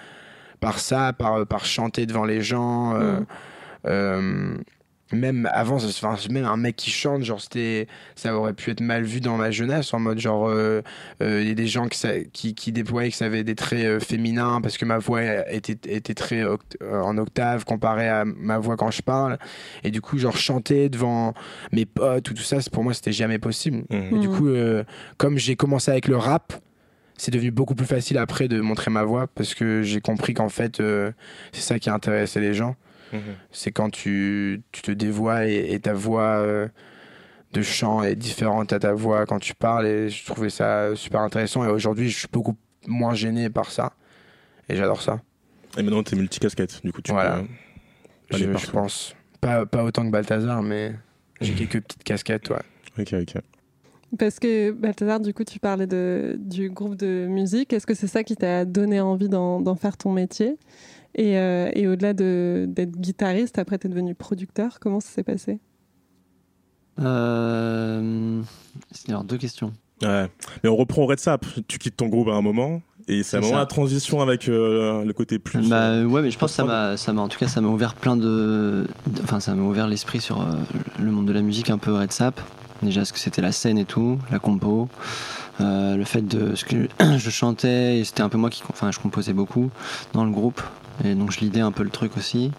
[0.59, 2.95] par ça, par, par chanter devant les gens.
[2.95, 3.19] euh,
[3.85, 4.57] Mm.
[5.11, 9.03] Même avant, enfin, même un mec qui chante, genre, c'était, ça aurait pu être mal
[9.03, 10.81] vu dans ma jeunesse, en mode genre, euh,
[11.23, 11.99] euh, il y a des gens qui,
[12.31, 15.77] qui, qui déployaient que ça avait des traits euh, féminins parce que ma voix était,
[15.91, 19.37] était très oct- en octave comparée à ma voix quand je parle.
[19.83, 21.33] Et du coup, genre, chanter devant
[21.71, 23.83] mes potes ou tout ça, c'est- pour moi, c'était jamais possible.
[23.89, 24.15] Mhm.
[24.15, 24.35] Et du Mhm.
[24.37, 24.83] coup, euh,
[25.17, 26.53] comme j'ai commencé avec le rap,
[27.17, 30.47] c'est devenu beaucoup plus facile après de montrer ma voix parce que j'ai compris qu'en
[30.49, 31.11] fait, euh,
[31.51, 32.75] c'est ça qui intéressait les gens.
[33.13, 33.21] Mhm.
[33.51, 36.67] C'est quand tu, tu te dévoies et, et ta voix euh,
[37.53, 39.87] de chant est différente à ta voix quand tu parles.
[39.87, 41.63] Et je trouvais ça super intéressant.
[41.65, 42.55] Et aujourd'hui, je suis beaucoup
[42.87, 43.93] moins gêné par ça.
[44.69, 45.21] Et j'adore ça.
[45.77, 46.81] Et maintenant, t'es multicasquette.
[46.83, 47.43] Du coup, tu Voilà.
[48.29, 49.15] peux aller Je, pense.
[49.41, 50.93] Pas, pas autant que Balthazar, mais
[51.41, 52.61] j'ai quelques petites casquettes, ouais.
[52.99, 53.41] Ok, ok.
[54.17, 57.71] Parce que Balthazar, du coup, tu parlais de, du groupe de musique.
[57.73, 60.57] Est-ce que c'est ça qui t'a donné envie d'en d'en faire ton métier?
[61.15, 64.79] Et, euh, et au-delà de- d'être guitariste, après, tu es devenu producteur.
[64.79, 65.59] Comment ça s'est passé?
[66.99, 68.41] Euh,
[68.91, 69.73] c'est alors deux questions.
[70.01, 70.27] Ouais.
[70.63, 71.45] Mais on reprend au Red Sap.
[71.67, 72.81] Tu quittes ton groupe à un moment.
[73.07, 73.59] Et c'est un moment ça.
[73.59, 75.67] la transition avec euh, le côté plus.
[75.67, 77.59] Bah euh, ouais, mais je pense que ça m'a, ça m'a, en tout cas, ça
[77.59, 80.53] m'a ouvert plein de, de- enfin, ça m'a ouvert l'esprit sur euh,
[80.99, 82.39] le monde de la musique un peu Red Sap.
[82.83, 84.87] Déjà, ce que c'était la scène et tout, la compo,
[85.59, 88.91] euh, le fait de ce que je chantais et c'était un peu moi qui, enfin,
[88.91, 89.69] je composais beaucoup
[90.13, 90.61] dans le groupe
[91.03, 92.51] et donc je lidais un peu le truc aussi.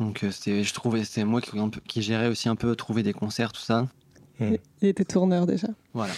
[0.00, 3.52] Donc euh, c'était, je trouvais, c'était moi qui, gérais aussi un peu trouver des concerts,
[3.52, 3.86] tout ça.
[4.40, 4.54] Mm.
[4.82, 5.68] Il était tourneur déjà.
[5.92, 6.12] Voilà.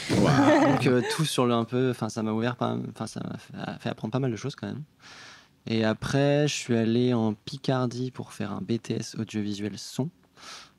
[0.66, 3.78] Donc euh, tout sur le un peu, enfin ça m'a ouvert, pas, enfin ça m'a
[3.78, 4.82] fait, apprendre pas mal de choses quand même.
[5.68, 10.10] Et après, je suis allé en Picardie pour faire un BTS audiovisuel son.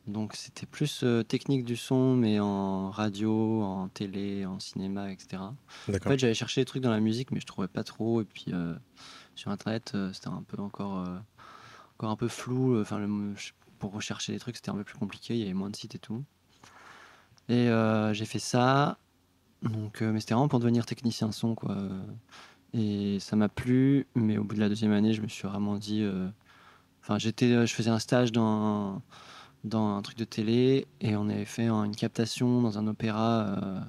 [0.08, 5.44] Donc c'était plus euh, technique du son, mais en radio, en télé, en cinéma, etc.
[5.44, 5.54] En
[5.88, 8.22] fait, j'avais cherché des trucs dans la musique, mais je trouvais pas trop.
[8.22, 8.74] Et puis euh,
[9.38, 11.18] sur internet, euh, c'était un peu encore, euh,
[11.98, 12.80] encore un peu flou.
[12.82, 15.36] Enfin, le- je- pour rechercher des trucs, c'était un peu plus compliqué.
[15.36, 16.24] Il y avait moins de sites et tout.
[17.50, 18.98] Et euh, j'ai fait ça.
[19.64, 21.78] Donc, euh, mais c'était vraiment pour devenir technicien son, quoi.
[22.74, 25.78] Et ça m'a plu, mais au bout de la deuxième année, je me suis vraiment
[25.78, 26.02] dit.
[26.04, 26.30] euh,
[27.04, 29.02] Enfin, j'étais, je faisais un stage dans
[29.66, 33.82] dans un truc de télé et on avait fait une captation dans un opéra euh,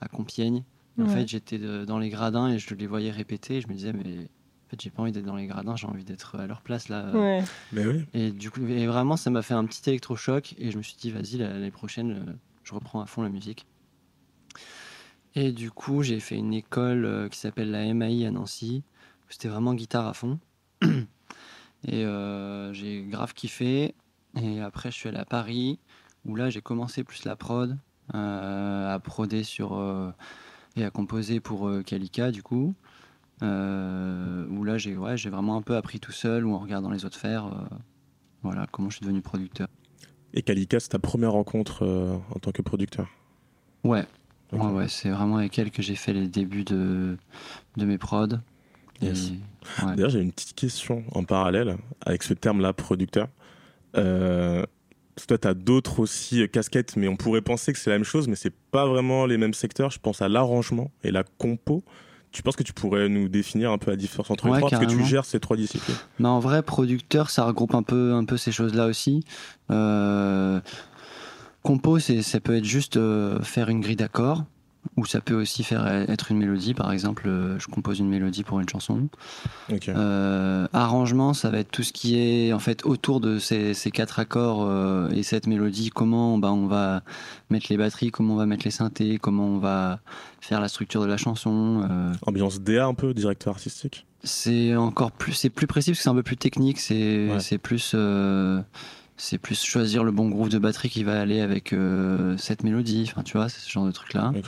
[0.00, 0.64] à Compiègne.
[0.98, 3.56] Et En fait, j'étais de- dans les gradins et je les voyais répéter.
[3.58, 4.28] Et je me disais, mais
[4.66, 6.88] en fait, j'ai pas envie d'être dans les gradins, j'ai envie d'être à leur place
[6.88, 7.10] là.
[7.12, 7.44] Ouais.
[7.72, 8.04] Mais oui.
[8.14, 10.96] Et du coup, et vraiment, ça m'a fait un petit électrochoc et je me suis
[10.96, 12.32] dit, vas-y, la- l'année prochaine, euh,
[12.64, 13.64] je reprends à fond la musique.
[15.34, 18.82] Et du coup, j'ai fait une école euh, qui s'appelle la MAI à Nancy.
[19.22, 20.38] où C'était vraiment guitare à fond.
[21.86, 23.94] Et euh, j'ai grave kiffé.
[24.40, 25.78] Et après, je suis allé à Paris,
[26.24, 27.76] où là, j'ai commencé plus la prod,
[28.14, 29.74] euh, à proder sur.
[29.76, 30.10] euh,
[30.78, 32.74] et à composer pour euh, Kalika, du coup.
[33.42, 36.90] Euh, où là, j'ai ouais, j'ai vraiment un peu appris tout seul, ou en regardant
[36.90, 37.46] les autres faire.
[37.46, 37.76] euh,
[38.42, 39.68] voilà, comment je suis devenu producteur.
[40.34, 43.08] Et Kalika, c'est ta première rencontre euh, en tant que producteur?
[43.84, 44.04] Ouais,
[44.52, 47.16] ouais, ouais, c'est vraiment avec elle que j'ai fait les débuts de,
[47.76, 48.26] de mes prods.
[49.02, 49.32] Et- Yes.
[49.82, 49.94] ouais.
[49.94, 53.28] D'ailleurs, j'ai une petite question en parallèle avec ce terme-là, producteur.
[53.96, 54.64] Euh,
[55.26, 58.26] toi, tu as d'autres aussi casquettes, mais on pourrait penser que c'est la même chose,
[58.28, 59.90] mais c'est pas vraiment les mêmes secteurs.
[59.90, 61.84] Je pense à l'arrangement et la compo.
[62.32, 64.70] Tu penses que tu pourrais nous définir un peu la différence entre Ouais, les trois
[64.70, 65.96] Parce que tu gères ces trois disciplines?
[66.18, 69.24] Mais en vrai, producteur, ça regroupe un peu, un peu ces choses-là aussi.
[69.70, 70.60] Euh,
[71.62, 74.44] compo, c'est, ça peut être juste euh, faire une grille d'accords.
[74.96, 76.74] Ou ça peut aussi faire être une mélodie.
[76.74, 79.08] Par exemple, euh, je compose une mélodie pour une chanson.
[79.88, 83.90] Euh, arrangement, ça va être tout ce qui est en fait autour de ces, ces
[83.90, 85.90] quatre accords euh, et cette mélodie.
[85.90, 87.02] Comment bah, on va
[87.50, 90.00] mettre les batteries, comment on va mettre les synthés, comment on va
[90.40, 91.82] faire la structure de la chanson.
[91.90, 94.06] euh, Ambiance DA un peu, directeur artistique?
[94.22, 96.80] c'est encore plus, c'est plus précis parce que c'est un peu plus technique.
[96.80, 97.58] C'est, Ouais.
[97.58, 97.94] plus,
[99.16, 103.06] c'est plus choisir le bon groove de batterie qui va aller avec euh, cette mélodie.
[103.10, 104.32] Enfin, tu vois, c'est ce genre de truc là.
[104.36, 104.44] Ok.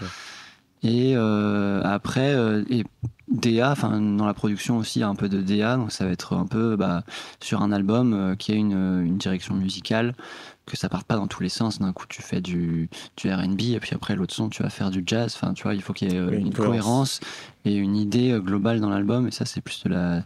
[0.84, 2.84] Et euh, après, euh, et
[3.32, 6.04] DA, enfin dans la production aussi, il y a un peu de DA, donc ça
[6.04, 7.02] va être un peu bah,
[7.40, 10.14] sur un album euh, qui a une, une direction musicale,
[10.66, 11.80] que ça parte pas dans tous les sens.
[11.80, 14.90] D'un coup, tu fais du, du R&B, et puis après l'autre son, tu vas faire
[14.92, 15.34] du jazz.
[15.34, 17.18] Enfin, tu vois, il faut qu'il y ait Oui, une cohérence.
[17.18, 17.20] cohérence
[17.64, 19.26] et une idée globale dans l'album.
[19.26, 20.22] Et ça, c'est plus de la,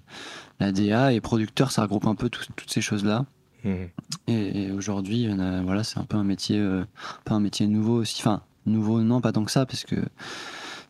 [0.60, 1.14] la DA.
[1.14, 3.24] Et producteur, ça regroupe un peu tout- toutes ces choses-là.
[3.64, 5.28] Et, et aujourd'hui,
[5.64, 6.84] voilà, c'est un peu un métier, euh,
[7.24, 8.20] peu un métier nouveau aussi.
[8.20, 9.96] Enfin, nouveau, non, pas tant que ça, parce que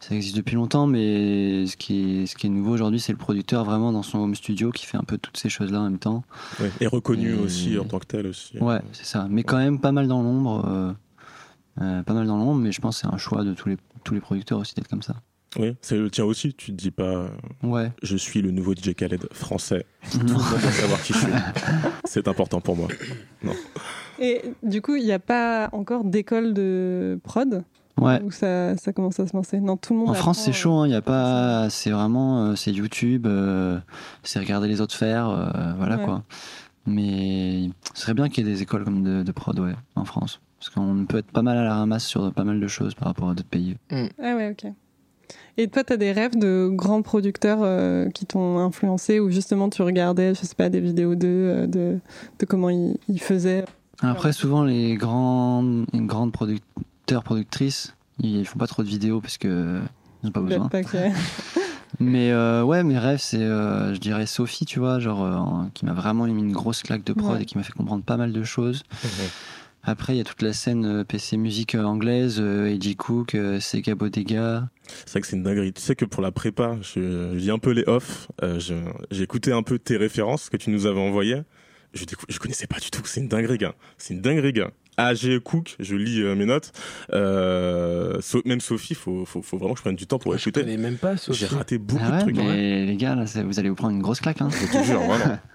[0.01, 0.87] ça existe depuis longtemps.
[0.87, 4.19] Mais ce qui est, ce qui est nouveau aujourd'hui, c'est le producteur vraiment dans son
[4.19, 6.25] home studio qui fait un peu toutes ces choses-là en même temps.
[6.61, 6.71] Ouais.
[6.81, 8.59] Et reconnu Et- aussi en tant que tel aussi.
[8.59, 9.27] Ouais, c'est ça.
[9.31, 10.65] Mais quand même pas mal dans l'ombre.
[10.69, 10.93] euh,
[11.81, 13.79] euh, pas mal dans l'ombre, mais je pense que c'est un choix de tous les,
[14.05, 15.15] tous les producteurs aussi d'être comme ça.
[15.59, 16.55] Oui, c'est le tien aussi.
[16.55, 17.29] Tu te dis pas, euh,
[17.63, 17.93] Ouais.
[18.03, 19.85] je suis le nouveau DJ Khaled français.
[20.11, 21.33] Tout le monde doit savoir qui je suis.
[22.05, 22.89] C'est important pour moi.
[24.19, 27.65] Et du coup, il n'y a pas encore d'école de prod?
[28.01, 28.21] Ouais.
[28.23, 29.61] où ça, ça commence à se lancer?
[29.61, 30.09] Non, tout le monde.
[30.09, 30.87] En France, c'est chaud.
[30.87, 31.69] Il y a pas.
[31.71, 32.47] C'est vraiment.
[32.47, 33.27] euh, c'est YouTube.
[33.27, 33.79] euh,
[34.23, 35.29] c'est regarder les autres faire.
[35.29, 36.05] euh, voilà Ouais.
[36.05, 36.23] quoi.
[36.87, 40.05] Mais ce serait bien qu'il y ait des écoles comme de, de prod, ouais, en
[40.05, 40.41] France.
[40.59, 43.09] Parce qu'on peut être pas mal à la ramasse sur pas mal de choses par
[43.09, 43.77] rapport à d'autres pays.
[43.91, 44.73] Ah ouais, ok.
[45.59, 49.69] Et toi, tu as des rêves de grands producteurs euh, qui t'ont influencé ou justement
[49.69, 51.99] tu regardais, je sais pas, des vidéos d'eux, euh, de,
[52.39, 53.65] de comment ils, ils faisaient?
[54.01, 55.63] Après, souvent, les grands,
[55.93, 59.81] les grandes producteurs, productrices, ils font pas trop de vidéos parce que
[60.23, 60.69] ils ont pas besoin.
[60.69, 60.97] Pas que-
[62.01, 65.69] Mais euh, ouais, mes rêves, c'est, euh, je dirais, Sophie, tu vois, genre, euh, en-
[65.75, 67.43] qui m'a vraiment mis une grosse claque de prod Ouais.
[67.43, 68.83] et qui m'a fait comprendre pas mal de choses.
[69.05, 69.11] Mhm.
[69.85, 72.95] Après, il y a toute la scène euh, PC musique euh, anglaise, euh, A.J.
[72.97, 74.69] Cook, Sega Bodega.
[74.87, 75.73] C'est vrai que c'est une dinguerie.
[75.73, 77.01] Tu sais que pour la prépa, je,
[77.33, 78.29] je lis un peu les off.
[78.43, 78.75] euh, je-
[79.11, 81.43] J'ai écouté un peu tes références que tu nous avais envoyées.
[81.95, 83.03] Je, je connaissais pas du tout.
[83.05, 83.75] C'est une dinguerie, gars.
[83.99, 84.71] C'est une dinguerie, gars.
[84.99, 86.71] AG Cook, je lis euh, mes notes.
[87.13, 90.39] Euh, So- même Sophie, faut, faut, faut vraiment que je prenne du temps pour je
[90.43, 90.61] écouter.
[90.61, 91.41] connais même pas Sophie.
[91.41, 92.37] J'ai raté beaucoup Ah ouais, de trucs.
[92.37, 94.41] mais les gars, là, vous allez vous prendre une grosse claque.
[94.43, 94.49] Hein.
[94.51, 95.39] Je te jure, vraiment.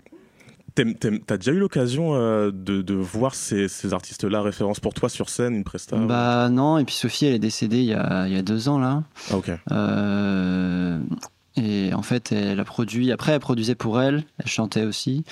[1.25, 5.29] T'as déjà eu l'occasion euh, de, de voir ces, ces artistes-là référence pour toi sur
[5.29, 8.33] scène, une presta Bah non, et puis Sophie, elle est décédée il y a, il
[8.33, 9.03] y a deux ans, là.
[9.31, 9.51] Ah, ok.
[9.71, 10.99] Euh,
[11.55, 13.11] et en fait, elle a produit.
[13.11, 14.23] Après, elle produisait pour elle.
[14.37, 15.23] Elle chantait aussi.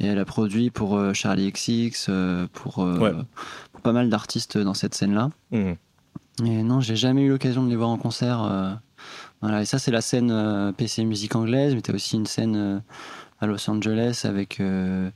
[0.00, 2.10] Et elle a produit pour euh, Charlie XX,
[2.52, 3.12] pour, Ouais.
[3.72, 5.30] pour pas mal d'artistes dans cette scène-là.
[5.50, 5.76] Mhm.
[6.44, 8.78] Et non, j'ai jamais eu l'occasion de les voir en concert.
[9.40, 9.62] voilà.
[9.62, 12.82] Et ça, c'est la scène PC musique anglaise, mais t'as aussi une scène
[13.42, 15.10] à Los Angeles avec euh,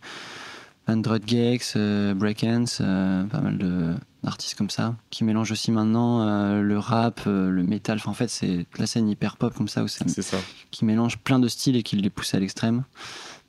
[0.88, 6.26] Android Gex, euh, Breakhands, euh, pas mal de d'artistes comme ça, qui mélangent aussi maintenant
[6.26, 7.98] euh, le rap, euh, le métal.
[7.98, 10.38] Enfin, en fait, c'est la scène hyper pop comme ça, où c'est- C'est ça.
[10.72, 12.82] qui mélange plein de styles et qui les pousse à l'extrême.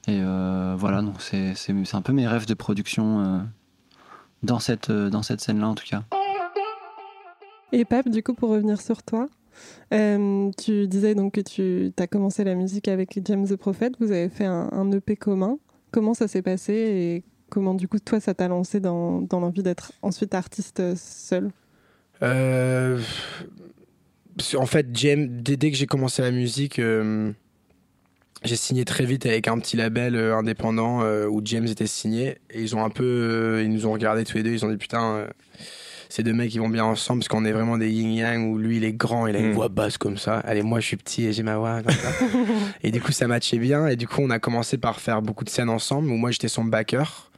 [0.07, 1.55] Et euh, voilà, donc c'est
[1.93, 3.39] un peu mes rêves de production euh,
[4.43, 6.03] dans cette, euh, dans cette scène-là, en tout cas.
[7.71, 9.27] Et Pape, du coup, pour revenir sur toi,
[9.93, 14.11] euh, tu disais donc que tu as commencé la musique avec James the Prophet, vous
[14.11, 15.57] avez fait un, EP commun.
[15.91, 19.93] Comment ça s'est passé et comment, du coup, toi, ça t'a lancé dans, l'envie d'être
[20.01, 21.51] ensuite artiste seul?
[22.21, 22.99] Euh,
[24.55, 27.31] en fait, James, dès, que j'ai commencé la musique, euh,
[28.43, 32.37] j'ai signé très vite avec un petit label indépendant où James était signé.
[32.49, 34.51] Et ils ont un peu, ils nous ont regardé tous les deux.
[34.51, 35.27] Ils ont dit putain,
[36.09, 38.51] euh, ces deux mecs ils vont bien ensemble parce qu'on est vraiment des yin yang
[38.53, 39.53] où lui il est grand, il a une Mm.
[39.53, 40.39] voix basse comme ça.
[40.39, 42.09] Allez, moi je suis petit et j'ai ma voix comme ça.
[42.83, 43.87] et du coup ça matchait bien.
[43.87, 46.47] Et du coup on a commencé par faire beaucoup de scènes ensemble où moi j'étais
[46.47, 47.29] son backer.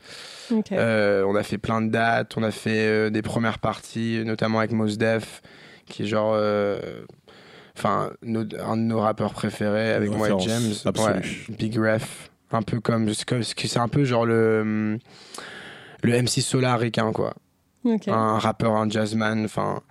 [0.71, 4.57] Euh, on a fait plein de dates, on a fait euh, des premières parties, notamment
[4.59, 5.43] avec Mos Def,
[5.85, 6.79] qui est genre, euh,
[7.77, 10.73] enfin, un de nos rappeurs préférés avec moi et James.
[10.97, 14.97] Ouais, Big Ref, un peu comme, c'est comme- c'est un peu genre le
[16.01, 17.35] le MC Solar ricain quoi,
[18.07, 19.81] Un rappeur, un jazzman, enfin,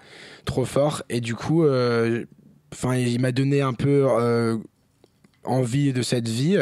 [0.45, 1.03] trop fort.
[1.09, 2.25] Et du coup, euh,
[2.73, 4.59] enfin, il m'a donné un peu euh,
[5.45, 6.59] envie de cette vie.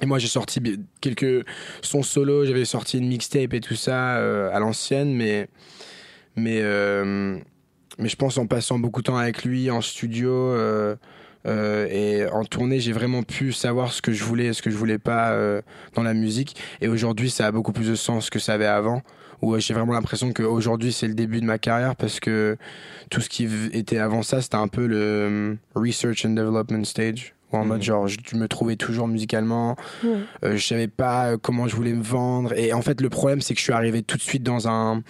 [0.00, 0.60] Et moi, j'ai sorti
[1.00, 1.44] quelques
[1.82, 5.48] sons solo, j'avais sorti une mixtape et tout ça euh, à l'ancienne, mais,
[6.36, 6.62] mais,
[7.98, 10.54] mais je pense en passant beaucoup de temps avec lui en studio,
[11.46, 14.76] et en tournée, j'ai vraiment pu savoir ce que je voulais et ce que je
[14.76, 15.36] voulais pas
[15.94, 16.54] dans la musique.
[16.80, 19.02] Et aujourd'hui, ça a beaucoup plus de sens que ça avait avant.
[19.40, 22.56] Où j'ai vraiment l'impression qu'aujourd'hui, c'est le début de ma carrière parce que
[23.10, 27.34] tout ce qui était avant ça, c'était un peu le euh, research and development stage.
[27.50, 29.76] En mode, genre, je me trouvais toujours musicalement.
[30.04, 30.18] Ouais.
[30.44, 32.52] Euh, je savais pas comment je voulais me vendre.
[32.52, 35.02] Et en fait, le problème, c'est que je suis arrivé tout de suite dans un,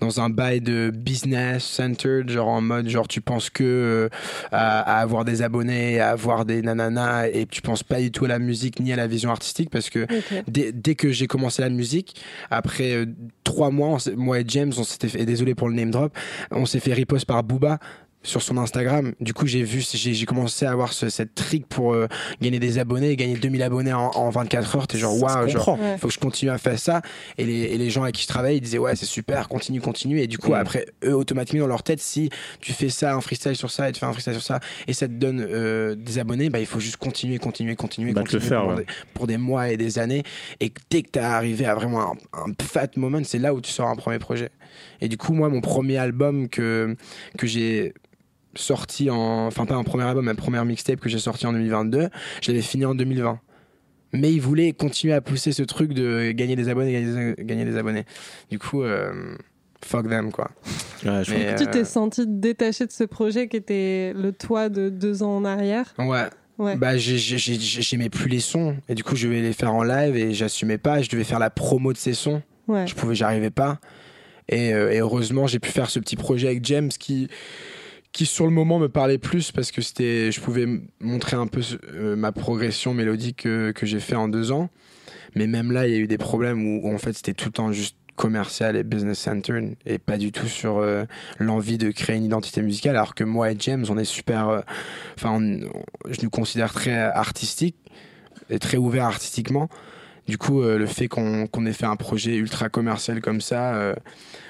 [0.00, 4.08] dans un bail de business centered, genre en mode, genre, tu penses que euh,
[4.52, 8.24] à, à avoir des abonnés, à avoir des nananas, et tu penses pas du tout
[8.26, 10.06] à la musique ni à la vision artistique parce que
[10.46, 13.06] dès, dès que j'ai commencé la musique, après euh,
[13.44, 16.16] trois mois, on moi et James, on s'était fait, et désolé pour le name drop,
[16.50, 17.78] on s'est fait repost par Booba
[18.22, 19.12] sur son Instagram.
[19.20, 22.06] Du coup, j'ai vu, j'ai commencé à avoir ce, cette trick pour euh,
[22.40, 24.86] gagner des abonnés, gagner 2000 abonnés en, en 24 heures.
[24.86, 25.78] T'es genre, waouh, genre.
[25.80, 25.98] Ouais.
[25.98, 27.02] faut que je continue à faire ça.
[27.38, 29.80] Et les, et les gens avec qui je travaille, ils disaient, ouais, c'est super, continue,
[29.80, 30.20] continue.
[30.20, 30.54] Et du coup, Mm.
[30.54, 32.30] après, eux, automatiquement, dans leur tête, si
[32.60, 34.92] tu fais ça, un freestyle sur ça, et tu fais un freestyle sur ça, et
[34.92, 38.42] ça te donne euh, des abonnés, bah, il faut juste continuer, continuer, continuer, Bah, continuer
[38.42, 38.76] faire, pour, ouais.
[38.76, 40.22] des, pour des mois et des années.
[40.60, 42.16] Et dès que t'es arrivé à vraiment un,
[42.50, 44.50] un fat moment, c'est là où tu sors un premier projet.
[45.00, 46.96] Et du coup, moi, mon premier album que,
[47.38, 47.92] que j'ai
[48.54, 49.46] sorti en.
[49.46, 52.08] Enfin, pas un premier album, mais un premier mixtape que j'ai sorti en 2022,
[52.42, 53.38] je l'avais fini en 2020.
[54.14, 57.64] Mais ils voulaient continuer à pousser ce truc de gagner des abonnés, gagner des, gagner
[57.64, 58.04] des abonnés.
[58.50, 59.34] Du coup, euh,
[59.82, 60.50] fuck them, quoi.
[61.04, 64.68] Ouais, je Mais, Tu euh, t'es senti détaché de ce projet qui était le toi
[64.68, 65.94] de deux ans en arrière?
[65.98, 66.24] Ouais.
[66.58, 66.76] Ouais.
[66.76, 68.76] Bah, j'ai- j'ai- j'ai- j'aimais plus les sons.
[68.88, 71.00] Et du coup, je devais les faire en live et j'assumais pas.
[71.00, 72.42] Je devais faire la promo de ces sons.
[72.68, 72.86] Ouais.
[72.86, 73.80] Je pouvais, j'arrivais pas.
[74.50, 77.28] Et, euh, et heureusement, j'ai pu faire ce petit projet avec James qui,
[78.12, 80.66] qui sur le moment me parlait plus parce que c'était, je pouvais
[81.00, 81.62] montrer un peu
[81.94, 84.68] euh, ma progression mélodique que, que j'ai fait en deux ans.
[85.34, 87.52] Mais même là, il y a eu des problèmes où, en fait c'était tout le
[87.52, 91.04] temps juste commercial et business centered et pas du tout sur euh,
[91.38, 92.96] l'envie de créer une identité musicale.
[92.96, 94.48] Alors que moi et James, on est super.
[94.50, 94.60] euh,
[95.16, 97.76] Enfin, je nous considère très artistique
[98.50, 99.70] et très ouvert artistiquement.
[100.28, 103.94] Du coup, le fait qu'on ait fait un projet ultra commercial comme ça,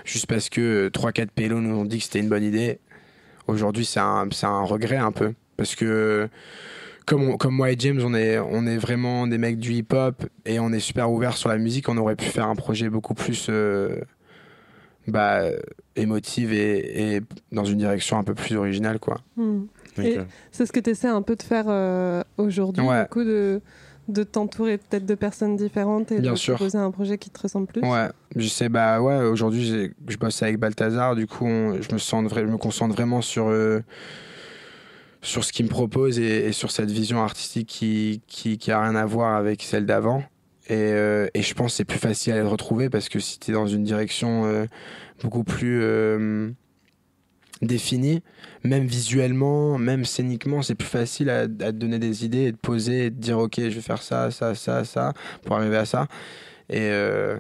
[0.05, 2.79] juste parce que 3-4 pélos nous ont dit que c'était une bonne idée,
[3.53, 5.33] aujourd'hui, c'est un, c'est un regret un peu.
[5.57, 6.29] Parce que,
[7.07, 10.25] comme, on- comme moi et James, on est, on est vraiment des mecs du hip-hop
[10.47, 13.15] et on est super ouverts sur la musique, on aurait pu faire un projet beaucoup
[13.15, 13.97] plus euh,
[15.07, 15.43] bah,
[15.97, 19.21] émotive et, et dans une direction un peu plus originale, quoi.
[19.37, 19.63] Hmm.
[20.53, 23.03] C'est ce que tu essaies un peu de faire euh, aujourd'hui, Ouais.
[23.03, 23.61] du coup, de,
[24.09, 26.55] de t'entourer peut-être de personnes différentes et Bien de sûr.
[26.57, 27.83] proposer un projet qui te ressemble plus.
[27.83, 31.99] Ouais, je sais, bah ouais, aujourd'hui je bosse avec Balthazar, du coup on- je, me
[31.99, 33.81] sens vra- je me concentre vraiment sur, euh,
[35.23, 38.81] sur ce qu'il me propose et, et sur cette vision artistique qui, qui, qui a
[38.83, 40.25] rien à voir avec celle d'avant.
[40.69, 43.39] Et, euh, et je pense que c'est plus facile à les retrouver parce que si
[43.39, 44.67] tu es dans une direction euh,
[45.23, 45.81] beaucoup plus
[47.63, 48.23] euh, définie,
[48.65, 52.57] même visuellement, même scéniquement, c'est plus facile à, à te donner des idées et de
[52.57, 55.13] poser et de dire ok, je vais faire ça, ça, ça, ça
[55.45, 56.07] pour arriver à ça.
[56.69, 57.37] Et, euh,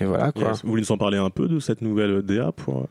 [0.00, 0.48] et voilà quoi.
[0.48, 0.62] Yes.
[0.62, 2.88] Vous voulez nous en parler un peu de cette nouvelle DA pour...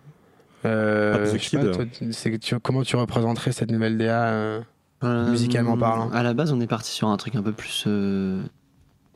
[0.65, 1.71] Euh, Ah, The je sais pas, Kid.
[1.73, 4.61] toi, tu- c'est que tu- comment tu représenterais cette nouvelle DA euh,
[5.03, 6.09] Euh, Musicalement parlant?
[6.11, 8.41] À la base, on est parti sur un truc un peu plus euh,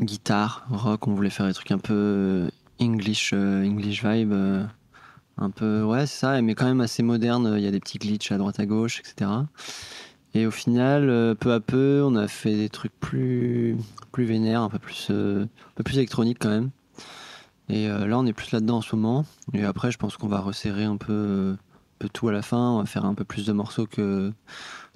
[0.02, 1.08] guitare, rock.
[1.08, 2.50] On voulait faire des trucs un peu euh,
[2.82, 4.34] English, euh, English vibe.
[5.38, 7.56] Un peu, ouais, c'est ça, mais quand même assez moderne.
[7.58, 9.30] Il y a des petits glitches à droite à gauche, etc.
[10.34, 13.78] Et au final, euh, peu à peu, on a fait des trucs plus,
[14.12, 16.70] plus vénères, un peu plus, euh, un peu plus électroniques quand même.
[17.70, 19.26] Et euh, là, on est plus là-dedans en ce moment.
[19.54, 22.72] Et après, je pense qu'on va resserrer un peu, un peu tout à la fin.
[22.72, 24.32] On va faire un peu plus de morceaux que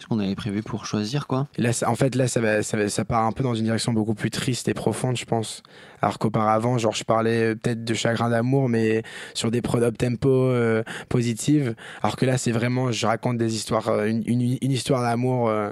[0.02, 1.48] ce qu'on avait prévu pour choisir, quoi.
[1.58, 3.94] Là, en fait, là, ça, va, ça, va- ça part un peu dans une direction
[3.94, 5.62] beaucoup plus triste et profonde, je pense.
[6.02, 9.04] Alors qu'auparavant, genre, je parlais euh, peut-être de chagrin d'amour, mais
[9.36, 11.76] sur des prods up tempo euh, positives.
[12.02, 15.50] Alors que là, c'est vraiment, je raconte des histoires, euh, une, histoire d'amour.
[15.50, 15.72] euh,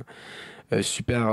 [0.84, 1.30] super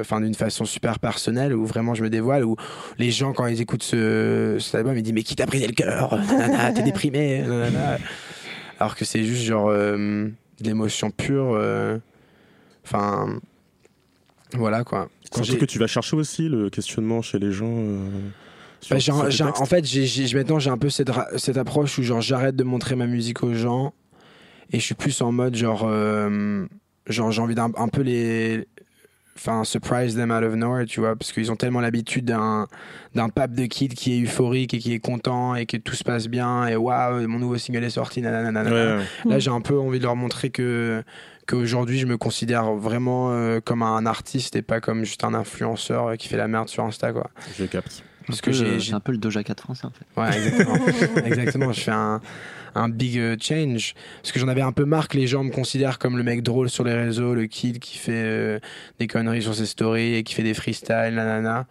[0.00, 2.56] enfin d'une façon super personnelle où vraiment je me dévoile où
[2.98, 5.74] les gens quand ils écoutent ce, cet album ils disent mais qui t'a brisé le
[5.74, 6.18] cœur?
[6.74, 7.44] T'es déprimé
[8.80, 11.56] alors que c'est juste genre de l'émotion pure
[12.90, 13.38] enfin
[14.54, 17.70] voilà quoi C'est un truc que tu vas chercher aussi, le questionnement chez les gens
[17.72, 18.08] euh,
[18.90, 18.96] Bah,
[19.58, 22.64] en fait, j'ai, j'ai- maintenant j'ai un peu cette, cette approche où genre j'arrête de
[22.64, 23.94] montrer ma musique aux gens
[24.72, 26.66] et je suis plus en mode genre, euh,
[27.06, 28.66] genre j'ai envie d'un un peu les,
[29.36, 32.66] enfin surprise them out of nowhere, tu vois, parce qu'ils ont tellement l'habitude d'un
[33.14, 36.02] d'un pape de kid qui est euphorique et qui est content et que tout se
[36.04, 38.62] passe bien et waouh mon nouveau single est sorti, nanana.
[38.64, 39.04] Ouais, ouais.
[39.30, 41.02] Là, j'ai un peu envie de leur montrer que
[41.50, 46.08] qu'aujourd'hui, je me considère vraiment euh, comme un artiste et pas comme juste un influenceur
[46.08, 47.30] euh, qui fait la merde sur Insta, quoi.
[47.58, 48.04] je capte.
[48.26, 50.04] Parce que j'ai- un peu le Doja Cat français en fait.
[50.20, 50.86] Ouais, exactement.
[51.26, 51.72] exactement.
[51.72, 52.20] Je fais un,
[52.76, 53.94] un big euh, change.
[54.22, 56.42] Parce que j'en avais un peu marre que les gens me considèrent comme le mec
[56.42, 58.58] drôle sur les réseaux, le kid qui fait euh,
[59.00, 61.66] des conneries sur ses stories et qui fait des freestyles, nanana.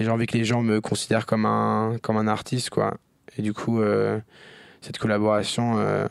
[0.00, 2.96] Et j'ai envie que les gens me considèrent comme un, comme un artiste, quoi.
[3.38, 4.18] Et du coup, euh,
[4.80, 6.08] cette collaboration euh,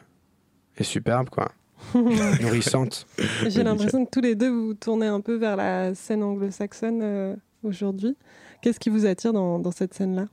[0.78, 1.52] est superbe, quoi.
[2.42, 3.06] Nourrissante.
[3.48, 7.36] J'ai l'impression que tous les deux vous tournez un peu vers la scène anglo-saxonne euh,
[7.64, 8.16] aujourd'hui.
[8.62, 10.26] Qu'est-ce qui vous attire dans, dans cette scène-là?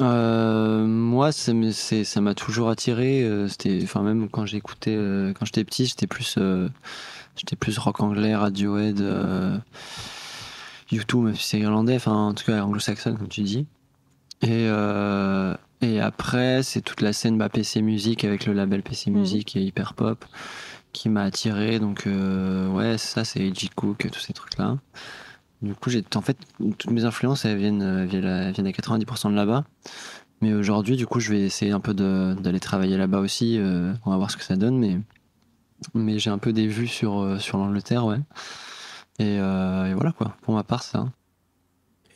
[0.00, 3.22] Euh, moi, ça me- c'est- ça m'a toujours attiré.
[3.22, 6.68] euh, C'était, enfin même quand j'écoutais, euh, quand j'étais petit, j'étais plus, euh,
[7.36, 9.56] j'étais plus rock anglais, Radiohead, euh,
[10.92, 13.66] U2, même si c'est irlandais, enfin en tout cas anglo-saxonne comme tu dis.
[14.42, 19.10] Et euh, et après, c'est toute la scène bah, PC Music avec le label PC
[19.10, 19.18] Mhm.
[19.18, 20.24] Music et Hyper Pop
[20.92, 21.78] qui m'a attiré.
[21.78, 24.76] Donc euh, ouais, ça c'est J Cook, tous ces trucs là.
[25.62, 28.70] Du coup, j'ai en fait toutes mes influences elles viennent euh, viennent à, viennent à
[28.70, 29.64] 90% de là-bas.
[30.42, 33.58] Mais aujourd'hui, du coup, je vais essayer un peu d'aller travailler là-bas aussi.
[33.58, 34.98] euh, on va voir ce que ça donne, mais
[35.94, 38.18] mais j'ai un peu des vues sur euh, sur l'Angleterre, ouais.
[39.18, 40.36] Et, euh, et voilà quoi.
[40.42, 41.06] Pour ma part, ça.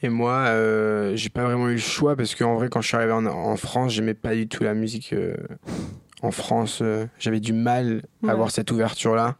[0.03, 2.96] Et moi, euh, j'ai pas vraiment eu le choix parce qu'en vrai, quand je suis
[2.96, 5.36] arrivé en, en France, j'aimais pas du tout la musique euh,
[6.22, 6.78] en France.
[6.82, 8.32] euh, J'avais du mal à Ouais.
[8.32, 9.36] avoir cette ouverture-là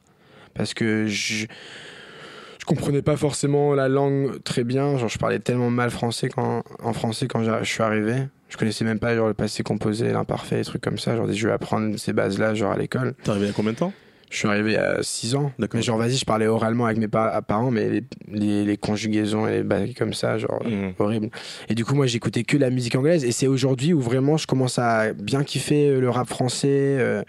[0.55, 1.47] parce que je,
[2.59, 4.99] je comprenais pas forcément la langue très bien.
[4.99, 8.15] Genre, je parlais tellement mal français quand, en français quand j'ai- je suis arrivé.
[8.51, 11.17] Je connaissais même pas genre, le passé composé, l'imparfait, des trucs comme ça.
[11.17, 13.15] Genre, je vais apprendre ces bases-là genre à l'école.
[13.23, 13.93] T'es arrivé il y a combien de temps?
[14.31, 15.53] Je suis arrivé à 6 ans.
[15.75, 19.47] Mais genre, vas-y, je parlais oralement avec mes pa- parents, mais les, les, les conjugaisons
[19.49, 20.95] et les bases comme ça, genre, Mhm.
[21.01, 21.31] horrible.
[21.69, 23.25] Et du coup, moi, j'écoutais que la musique anglaise.
[23.25, 27.23] Et c'est aujourd'hui où vraiment je commence à bien kiffer euh, le rap français euh,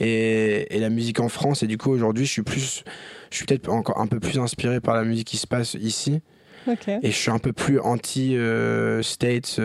[0.00, 1.62] et, et la musique en France.
[1.62, 2.82] Et du coup, aujourd'hui, je suis plus,
[3.30, 6.20] je suis peut-être encore un peu plus inspiré par la musique qui se passe ici.
[7.02, 9.58] Et je suis un peu plus anti-States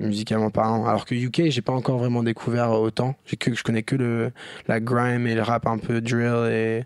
[0.00, 0.86] musicalement parlant.
[0.86, 3.16] Alors que UK, j'ai pas encore vraiment découvert autant.
[3.26, 4.32] J'ai que, je connais que le,
[4.68, 6.84] la grime et le rap un peu drill et,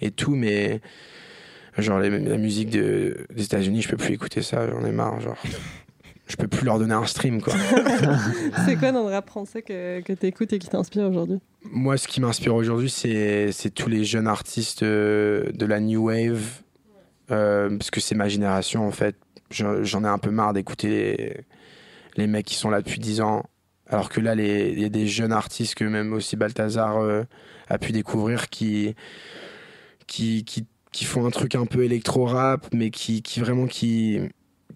[0.00, 0.80] et tout, mais
[1.78, 5.20] genre les- la musique de, des États-Unis, je peux plus écouter ça, j'en ai marre.
[5.20, 5.36] Genre,
[6.26, 7.54] je peux plus leur donner un stream, quoi.
[8.66, 11.38] C'est quoi dans le rap français que, que tu écoutes et qui t'inspire aujourd'hui?
[11.70, 16.06] Moi, ce qui m'inspire aujourd'hui, c'est c'est tous les jeunes artistes euh, de la New
[16.08, 16.60] Wave,
[17.30, 19.16] euh, parce que c'est ma génération, en fait.
[19.50, 21.36] Je- J'en ai un peu marre d'écouter les,
[22.16, 23.44] les mecs qui sont là depuis 10 ans,
[23.88, 27.22] alors que là, il y a des jeunes artistes que même aussi Balthazar euh,
[27.68, 28.94] a pu découvrir qui,
[30.06, 34.20] qui, qui, qui font un truc un peu électro-rap, mais qui, qui vraiment qui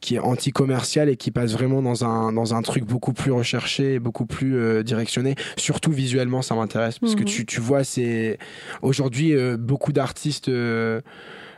[0.00, 4.00] qui est anti-commercial et qui passe vraiment dans un, dans un truc beaucoup plus recherché,
[4.00, 5.36] beaucoup plus euh, directionné.
[5.56, 6.98] Surtout visuellement, ça m'intéresse.
[6.98, 7.26] Parce que Mhm.
[7.26, 8.36] tu, tu vois, c'est.
[8.80, 10.48] Aujourd'hui, euh, beaucoup d'artistes.
[10.48, 11.02] euh,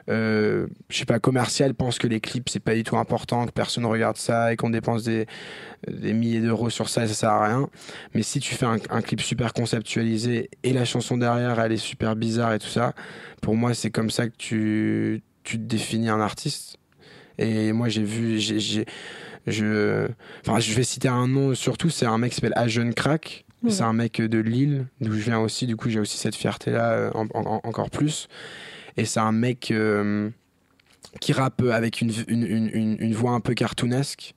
[0.08, 3.86] je sais pas, commercial pensent que les clips c'est pas du tout important, que personne
[3.86, 5.26] regarde ça et qu'on dépense des,
[5.90, 7.68] des milliers d'euros sur ça et ça sert à rien.
[8.14, 11.76] Mais si tu fais un, un clip super conceptualisé et la chanson derrière elle est
[11.78, 12.92] super bizarre et tout ça,
[13.40, 16.76] pour moi c'est comme ça que tu, tu te définis un artiste.
[17.38, 18.86] Et moi j'ai vu, j'ai, j'ai-
[19.46, 20.08] je,
[20.46, 23.44] enfin je vais citer un nom surtout, c'est un mec qui s'appelle Ajeune Crack.
[23.62, 23.70] Ouais.
[23.70, 25.66] C'est un mec de Lille, d'où je viens aussi.
[25.66, 28.28] Du coup, j'ai aussi cette fierté-là en- en- encore plus.
[28.96, 30.30] Et c'est un mec euh,
[31.20, 34.34] qui rappe avec une, une, une, une- une voix un peu cartoonesque,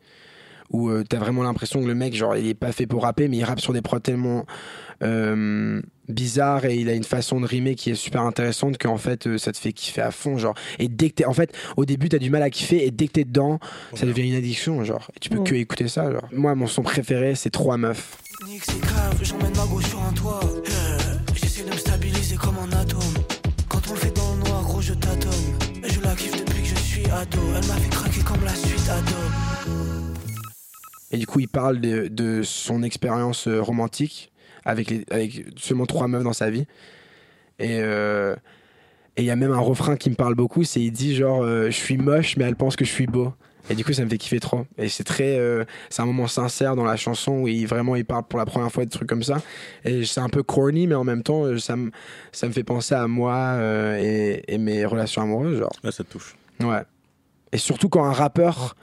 [0.69, 3.27] où euh, t'as vraiment l'impression que le mec, genre, il est pas fait pour rapper,
[3.27, 4.45] mais il rappe sur des prods tellement
[5.03, 9.27] euh, bizarres et il a une façon de rimer qui est super intéressante qu'en fait,
[9.27, 10.55] euh, ça te fait kiffer à fond, genre.
[10.79, 13.07] Et dès que t'es, en fait, au début, t'as du mal à kiffer et dès
[13.07, 13.59] que t'es dedans,
[13.93, 15.09] ça devient une addiction, genre.
[15.15, 15.43] Et tu peux Ouais.
[15.49, 16.27] que écouter ça, genre.
[16.33, 18.17] Moi, mon son préféré, c'est Trois Meufs.
[18.47, 20.97] Nick c'est grave, j'emmène ma go sur un toit Yeah.
[21.35, 23.01] J'essaie de me stabiliser comme un atome
[24.77, 26.13] Et je la
[31.17, 34.31] du coup, il parle de, son expérience euh, romantique
[34.65, 35.05] avec,
[35.55, 36.67] seulement trois meufs dans sa vie.
[37.57, 38.35] Et euh,
[39.15, 41.41] et il y a même un refrain qui me parle beaucoup, c'est il dit genre
[41.41, 43.33] euh, je suis moche mais elle pense que je suis beau.
[43.69, 44.65] Et du coup, ça me fait kiffer trop.
[44.77, 48.05] Et c'est très, euh, c'est un moment sincère dans la chanson où il vraiment il
[48.05, 49.41] parle pour la première fois de trucs comme ça.
[49.83, 51.91] Et c'est un peu corny, mais en même temps, euh, ça me,
[52.31, 55.71] ça me fait penser à moi euh, et, et mes relations amoureuses, genre.
[55.83, 56.35] Là, ça te touche.
[56.61, 56.81] Ouais.
[57.51, 58.75] Et surtout quand un rappeur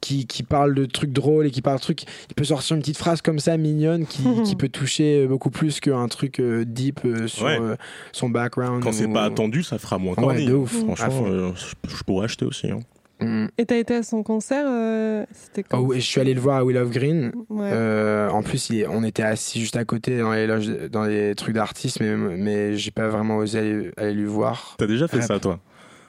[0.00, 2.82] qui, qui parle de trucs drôles et qui parle de trucs, il peut sortir une
[2.82, 7.00] petite phrase comme ça mignonne qui, qui peut toucher beaucoup plus qu'un truc euh, deep
[7.04, 7.58] euh, sur Ouais.
[7.60, 7.76] euh,
[8.10, 8.82] son background.
[8.82, 10.46] Quand c'est ou- pas attendu, ça fera moins Ouais, corny.
[10.46, 10.74] de ouf.
[10.74, 11.52] À Franchement, euh,
[11.88, 12.68] je pourrais acheter aussi.
[12.68, 12.80] hein.
[13.22, 13.48] Mm.
[13.58, 16.56] Et t'as été à son concert euh, C'était Oh, ouais, je suis allé le voir
[16.58, 17.32] à Will of Green.
[17.48, 17.70] Ouais.
[17.72, 21.34] Euh, en plus, il on était assis juste à côté dans les, loges, dans les
[21.34, 24.74] trucs d'artistes, mais, mais j'ai pas vraiment osé aller, aller lui voir.
[24.78, 25.26] T'as déjà fait Rap.
[25.26, 25.58] ça, toi?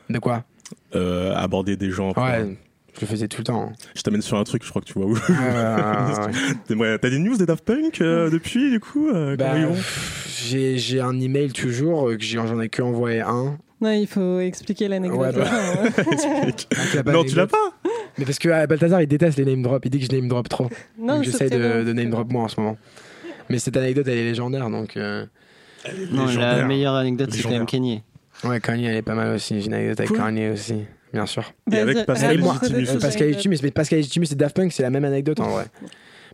[0.10, 0.44] De quoi?
[0.96, 2.10] Euh, Aborder des gens.
[2.18, 2.58] Ouais.
[2.96, 3.74] Je le faisais tout le temps.
[3.96, 5.14] Je t'amène sur un truc, je crois que tu vois où.
[5.16, 6.32] Ouais.
[6.68, 9.56] T'aimerais- T'as des news des Daft Punk euh, depuis, du coup euh, Bah,
[10.28, 13.58] j'ai un email toujours que j'ai- j'en ai que envoyé un.
[13.84, 15.20] Non, il faut expliquer l'anecdote.
[15.20, 15.46] Ouais, bah.
[15.52, 16.52] Hein.
[16.76, 17.74] Ah, tu l'as pas Non, tu l'as pas
[18.18, 20.28] Mais parce que euh, Balthazar il déteste les name drop, il dit que je name
[20.30, 20.70] drop trop.
[20.98, 22.78] non, donc très de, name drop moi en ce moment.
[23.50, 24.96] Mais cette anecdote elle est légendaire donc.
[24.98, 25.26] euh,
[26.12, 26.68] Non, la Légendaire.
[26.68, 27.66] meilleure anecdote, c'est quand même.
[27.66, 28.04] Kanye.
[28.46, 29.60] Ouais, Kanye elle est pas mal aussi.
[29.60, 30.18] J'ai une anecdote avec Cool.
[30.20, 30.76] Kanye aussi,
[31.12, 31.54] bien sûr.
[31.72, 33.28] Et avec Vas-y, Pascal cette Euh, Pascal.
[33.28, 35.66] Legitimus, mais Pascal et Daft Punk c'est la même anecdote en vrai.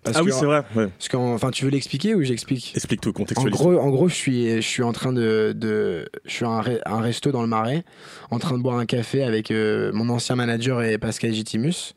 [0.03, 0.63] Parce Ah oui, c'est vrai.
[0.75, 0.87] Ouais.
[0.87, 2.71] Parce enfin, tu veux l'expliquer ou j'explique?
[2.75, 3.51] Explique tout, En contextualise.
[3.57, 6.61] gros, en gros, je suis, je suis en train de, de je suis à un,
[6.61, 7.83] re- un resto dans le Marais,
[8.31, 11.93] en train de boire un café avec euh, mon ancien manager et Pascal Legitimus.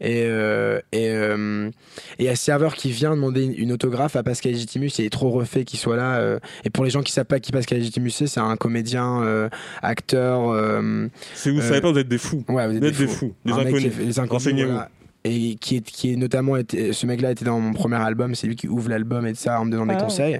[0.00, 1.70] Et euh, et euh,
[2.18, 5.30] et un serveur qui vient demander une, une autographe à Pascal Legitimus, il est trop
[5.30, 6.16] refait qu'il soit là.
[6.18, 9.22] euh, et pour les gens qui savent pas qui Pascal Legitimus c'est, c'est un comédien,
[9.22, 9.48] euh,
[9.82, 10.52] acteur.
[11.34, 12.44] C'est vous savez pas, vous êtes des fous.
[12.48, 13.92] ouais, vous êtes Vous êtes des fous, des mec qui inconnus.
[13.94, 14.72] fait- des inconnus, Renseignez-vous.
[14.72, 14.90] voilà.
[15.26, 18.46] Et qui est, qui est notamment été, ce mec-là était dans mon premier album, c'est
[18.46, 20.02] lui qui ouvre l'album et tout ça en me donnant des Ah.
[20.02, 20.38] conseils.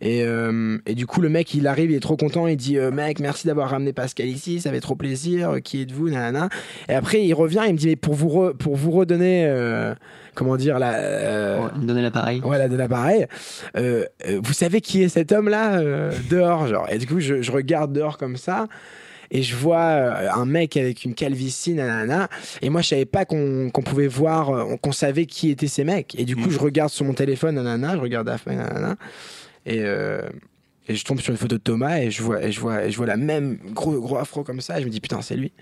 [0.00, 2.78] Et, euh, et du coup, le mec, il arrive, il est trop content, il dit
[2.78, 6.48] euh, Mec, merci d'avoir ramené Pascal ici, ça fait trop plaisir, euh, qui êtes-vous nanana.
[6.88, 9.94] Et après, il revient, il me dit Mais pour vous, re- pour vous redonner, euh,
[10.34, 10.94] comment dire, la.
[10.94, 12.40] euh, Ouais, Donnez l'appareil.
[12.42, 13.26] voilà, de l'appareil.
[13.76, 16.88] Vous savez qui est cet homme-là euh, dehors, genre.
[16.90, 18.66] Et du coup, je, je regarde dehors comme ça.
[19.30, 22.28] Et je vois euh, un mec avec une calvitie, nanana.
[22.62, 26.14] Et moi, je savais pas qu'on pouvait voir, euh, qu'on savait qui étaient ces mecs.
[26.18, 26.52] Et du coup, Mm.
[26.52, 27.94] je regarde sur mon téléphone, nanana.
[27.96, 28.96] Je regarde Daft Punk, nanana.
[29.66, 30.22] Et, euh,
[30.88, 32.90] et je tombe sur une photo de Thomas et je vois, et je vois, et
[32.90, 34.78] je vois la même gros, gros afro comme ça.
[34.78, 35.52] Et je me dis, putain, c'est lui.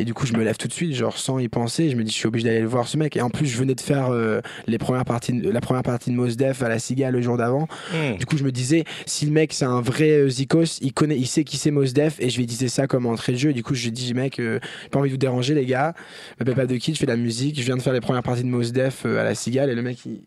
[0.00, 1.90] Et du coup, je me lève tout de suite, genre sans y penser.
[1.90, 3.16] Je me dis, je suis obligé d'aller le voir ce mec.
[3.16, 6.10] Et en plus, je venais de faire euh, les premières parties, de- la première partie
[6.10, 7.66] de Mos Def à la Cigale le jour d'avant.
[7.92, 8.16] Mmh.
[8.18, 11.16] Du coup, je me disais, si le mec c'est un vrai euh, Zikos, il connaît,
[11.18, 13.50] il sait qui c'est Mos Def, et je lui disais ça comme entrée de jeu.
[13.50, 15.66] Et du coup, je lui dit, mec, euh, j'ai pas envie de vous déranger, les
[15.66, 15.94] gars.
[16.38, 18.00] Je m'appelle pas de kid, je fais de la musique, je viens de faire les
[18.00, 20.20] premières parties de Mos Def euh, à la Cigale, et le mec, il-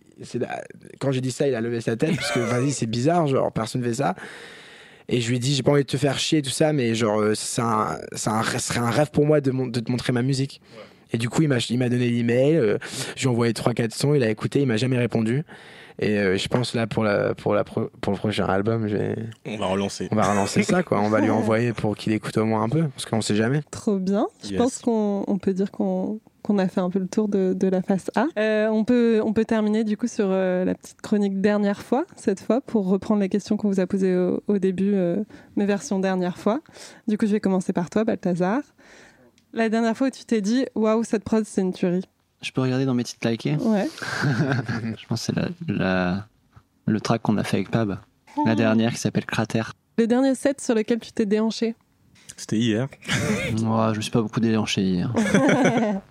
[1.00, 3.52] quand j'ai dit ça, il a levé sa tête, parce que vas-y, c'est bizarre, genre
[3.52, 4.16] personne fait ça.
[5.10, 6.96] Et je lui ai dit, j'ai pas envie de te faire chier, tout ça, mais
[6.96, 9.80] genre, euh, c'est un, c'est un, ce serait un rêve pour moi de, mon- de
[9.80, 10.62] te montrer ma musique.
[11.14, 12.78] Et du coup, il m'a, il m'a donné l'email, euh,
[13.18, 15.44] je lui ai envoyé 3-4 sons, il a écouté, il m'a jamais répondu.
[16.00, 18.88] Et euh, je pense là, pour, la, pour, la pro- pour le prochain album,
[19.46, 20.08] On va relancer.
[20.12, 21.02] on va relancer ça, quoi.
[21.02, 23.60] On va lui envoyer pour qu'il écoute au moins un peu, parce qu'on sait jamais.
[23.70, 24.28] Trop bien.
[24.46, 24.58] Je Yes.
[24.58, 27.68] pense qu'on on peut dire qu'on qu'on a fait un peu le tour de, de
[27.68, 28.26] la face A.
[28.38, 32.06] Euh, on, peut, on peut terminer du coup sur euh, la petite chronique dernière fois,
[32.16, 35.24] cette fois, pour reprendre les questions qu'on vous a posées au, au début, euh,
[35.56, 36.62] mes versions dernière fois.
[37.08, 38.62] Du coup, je vais commencer par toi, Balthazar.
[39.54, 42.06] La dernière fois où tu t'es dit, waouh, cette prod, c'est une tuerie.
[42.42, 43.88] Je peux regarder dans mes titres likés Ouais.
[44.98, 46.28] Je pense que c'est la, la-
[46.88, 48.00] le track qu'on a fait avec Pab.
[48.46, 49.74] La dernière qui s'appelle Cratère.
[49.98, 51.76] Le dernier set sur lequel tu t'es déhanché.
[52.38, 52.88] C'était hier.
[53.62, 55.14] Moi, je me suis pas beaucoup déhanché hier.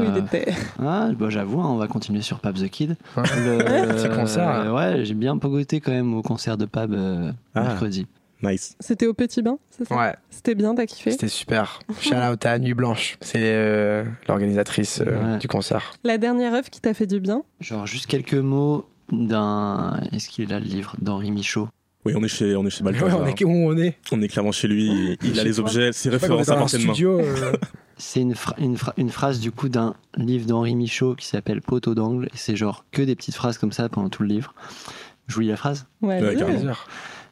[0.00, 0.52] Où il Euh, était.
[0.82, 2.96] Ah, bah, j'avoue, hein, on va continuer sur Pab the Kid.
[3.16, 3.22] Ouais.
[3.36, 3.58] Le-
[3.94, 7.62] Petit concert, euh, ouais, j'ai bien pogoté quand même au concert de Pab euh, Ah.
[7.62, 8.06] mercredi.
[8.42, 8.76] Nice.
[8.78, 9.96] C'était au Petit Bain, c'est ça?
[9.96, 11.10] Ouais, C'était bien, t'as kiffé?
[11.10, 11.80] C'était super.
[12.00, 15.38] Shout out à Nuit Blanche, c'est euh, l'organisatrice euh, Ouais.
[15.38, 15.92] du concert.
[16.04, 17.42] La dernière œuvre qui t'a fait du bien?
[17.60, 19.98] Genre, juste quelques mots d'un.
[20.12, 21.68] Est-ce qu'il est là le livre D'Henri Michaud?
[22.04, 23.20] Oui, on est chez, on est chez Ouais, Balthazar.
[23.22, 23.96] on est où on est?
[24.12, 25.18] On est clairement chez lui.
[25.24, 26.92] Il, a les objets, ses références à un portée de main.
[26.94, 27.18] studio.
[27.18, 27.52] euh,
[27.98, 31.94] C'est une, une, phra- une phrase du coup d'un livre d'Henri Michaud qui s'appelle Poteau
[31.94, 32.26] d'angle.
[32.32, 34.54] Et c'est genre que des petites phrases comme ça pendant tout le livre.
[35.26, 35.86] Je vous lis la phrase?
[36.00, 36.86] Ouais, Ouais, plaisir.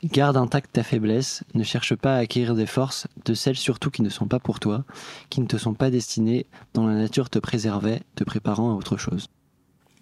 [0.05, 4.03] Garde intacte ta faiblesse, ne cherche pas à acquérir des forces, de celles surtout qui
[4.03, 4.85] ne sont pas pour toi,
[5.31, 8.99] qui ne te sont pas destinées, dont la nature te préservait, te préparant à autre
[8.99, 9.29] chose.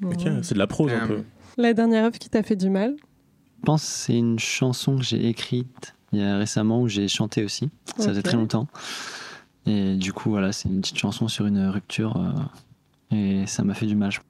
[0.05, 1.23] Ok, c'est de la prose un Euh, peu.
[1.57, 2.97] La dernière œuvre qui t'a fait du mal?
[3.61, 7.07] Je pense que c'est une chanson que j'ai écrite il y a récemment où j'ai
[7.09, 7.71] chanté aussi.
[7.97, 8.25] Ça faisait Ok.
[8.25, 8.67] très longtemps.
[9.67, 12.17] Et du coup, voilà, c'est une petite chanson sur une rupture.
[12.17, 14.11] euh, et ça m'a fait du mal.
[14.11, 14.21] Je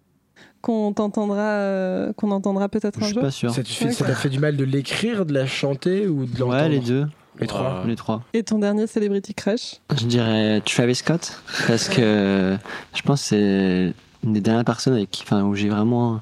[0.61, 3.51] qu'on t'entendra, euh, qu'on entendra peut-être je un suis jour pas sûr.
[3.55, 6.69] Ça fait- t'a fait du mal de l'écrire, de la chanter ou de l'entendre Ouais,
[6.71, 7.07] les deux.
[7.39, 7.83] Les trois.
[7.87, 8.23] Les trois.
[8.33, 9.81] Et ton dernier Celebrity Crush?
[9.99, 12.57] Je dirais Travis Scott parce que
[12.95, 13.93] je pense que c'est
[14.25, 16.21] une des dernières personnes avec qui, enfin, où j'ai vraiment eu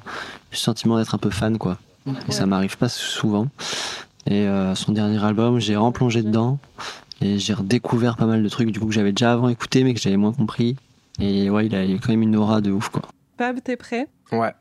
[0.52, 1.76] le sentiment d'être un peu fan quoi.
[2.28, 3.46] Et ça m'arrive pas souvent.
[4.26, 6.58] Et euh, son dernier album, j'ai replongé dedans
[7.22, 9.94] et j'ai redécouvert pas mal de trucs du coup que j'avais déjà avant écouté mais
[9.94, 10.76] que j'avais moins compris.
[11.20, 13.02] Et ouais, il a, il a quand même une aura de ouf quoi.
[13.36, 14.08] Pab, t'es prêt?
[14.32, 14.52] Ouais.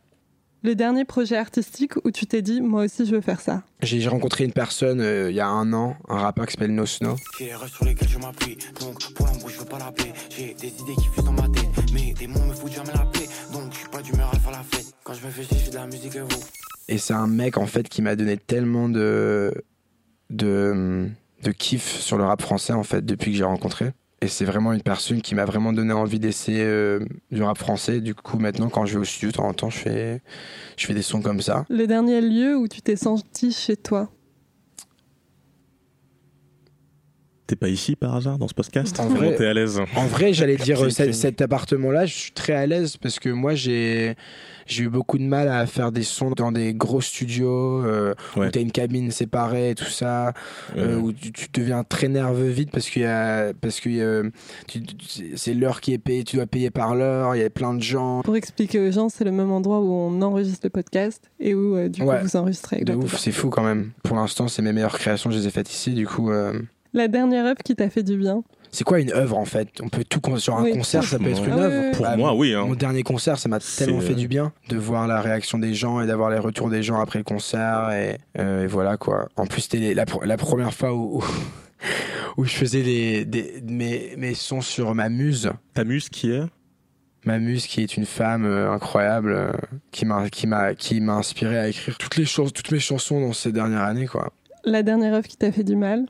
[0.63, 3.63] Le dernier projet artistique où tu t'es dit, moi aussi je veux faire ça.
[3.81, 6.85] J'ai rencontré une personne euh, il y a un an, un rappeur qui s'appelle No
[6.85, 7.15] Snow.
[7.39, 8.57] J'ai les rêves sur lesquels je m'appuie.
[8.79, 10.11] Donc pour l'amour, je veux pas l'appeler.
[10.29, 11.65] J'ai des idées qui fusent dans ma tête.
[11.93, 13.27] Mais des mots me foutent jamais la paix.
[13.51, 14.93] Donc je suis pas d'humeur à faire la fête.
[15.03, 16.27] Quand je me fais chier, je fais de la musique et vous?
[16.87, 19.51] Et c'est un mec en fait qui m'a donné tellement de,
[20.29, 21.09] de
[21.43, 23.91] de kiff sur le rap français en fait depuis que j'ai rencontré.
[24.23, 26.99] Et c'est vraiment une personne qui m'a vraiment donné envie d'essayer euh,
[27.31, 28.01] du rap français.
[28.01, 30.21] Du coup, maintenant, quand je vais au studio, de temps en temps, je fais,
[30.77, 31.65] je fais des sons comme ça.
[31.69, 34.11] Le dernier lieu où tu t'es senti chez toi?
[37.51, 40.31] T'es pas ici par hasard dans ce podcast En vrai- t'es à l'aise En vrai,
[40.31, 44.15] j'allais dire cet, appartement-là, je suis très à l'aise parce que moi, j'ai
[44.67, 48.47] j'ai eu beaucoup de mal à faire des sons dans des gros studios euh, Ouais.
[48.47, 50.29] où t'as une cabine séparée et tout ça,
[50.77, 53.89] euh, Euh, où tu, tu deviens très nerveux vite parce qu'il y a parce que
[53.89, 54.29] euh,
[55.35, 57.81] c'est l'heure qui est payée, tu dois payer par l'heure, il y a plein de
[57.81, 58.21] gens.
[58.21, 61.75] Pour expliquer aux gens, c'est le même endroit où on enregistre le podcast et où
[61.75, 62.19] euh, du Ouais.
[62.21, 62.85] coup vous enregistrez.
[62.85, 63.91] De ouf, c'est fou quand même.
[64.03, 65.91] Pour l'instant, c'est mes meilleures créations, je les ai faites ici.
[65.91, 66.53] Du coup, euh,
[66.93, 69.67] La dernière œuvre qui t'a fait du bien c'est quoi une œuvre en fait?
[69.83, 70.71] On peut tout sur un Oui.
[70.71, 71.91] concert, ça peut être une Ah œuvre.
[71.91, 72.53] Pour Bah, moi, oui.
[72.53, 72.63] hein.
[72.65, 75.73] Mon dernier concert, ça m'a tellement fait euh, du bien de voir la réaction des
[75.73, 77.91] gens et d'avoir les retours des gens après le concert.
[77.91, 79.27] Et, euh, et voilà quoi.
[79.35, 81.23] En plus, c'était la, pr- la première fois où, où,
[82.37, 85.51] où je faisais des, des- mes, mes sons sur ma muse.
[85.73, 86.43] Ta muse qui est?
[87.25, 89.51] Ma muse qui est une femme euh, incroyable euh,
[89.91, 93.19] qui m'a qui m'a qui m'a inspiré à écrire toutes les choses toutes mes chansons
[93.19, 94.31] dans ces dernières années quoi.
[94.63, 96.05] La dernière œuvre qui t'a fait du mal?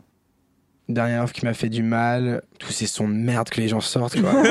[0.94, 3.82] Dernière œuvre qui m'a fait du mal, tous ces sons de merde que les gens
[3.82, 4.32] sortent quoi.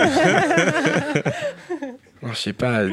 [2.22, 2.80] Non, je sais pas.
[2.82, 2.88] Ah,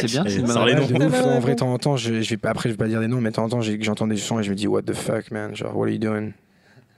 [0.00, 0.86] c'est bien, c'est une bonne Sors les noms.
[0.86, 1.10] de ouf.
[1.12, 3.00] bonne En vrai, temps en temps, je, je vais pas, après, je vais pas dire
[3.00, 4.66] des noms, mais de temps en temps, j'ai- j'entends des sons et je me dis,
[4.66, 5.54] what the fuck, man?
[5.54, 6.30] Genre, what are you doing?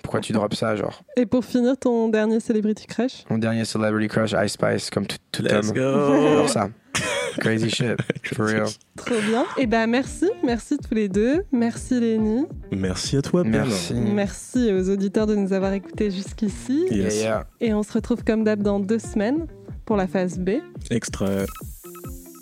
[0.04, 0.76] Pourquoi tu drops ça?
[0.76, 3.24] Genre, Et pour finir, ton dernier Celebrity Crush?
[3.28, 5.72] Mon dernier Celebrity Crush, Ice Spice, comme tout, tout Let's homme.
[5.76, 6.68] go J'adore ça.
[7.40, 7.96] Crazy shit,
[8.34, 8.66] for real.
[8.96, 9.44] Trop bien.
[9.56, 11.44] Et ben merci, merci tous les deux.
[11.52, 12.46] Merci Lénie.
[12.72, 13.50] Merci à toi, Ben.
[13.50, 13.94] Merci.
[13.94, 16.86] Merci aux auditeurs de nous avoir écoutés jusqu'ici.
[16.90, 17.14] Yes.
[17.16, 17.46] Yeah, yeah.
[17.60, 19.46] Et on se retrouve comme d'hab dans deux semaines
[19.84, 20.50] pour la phase B.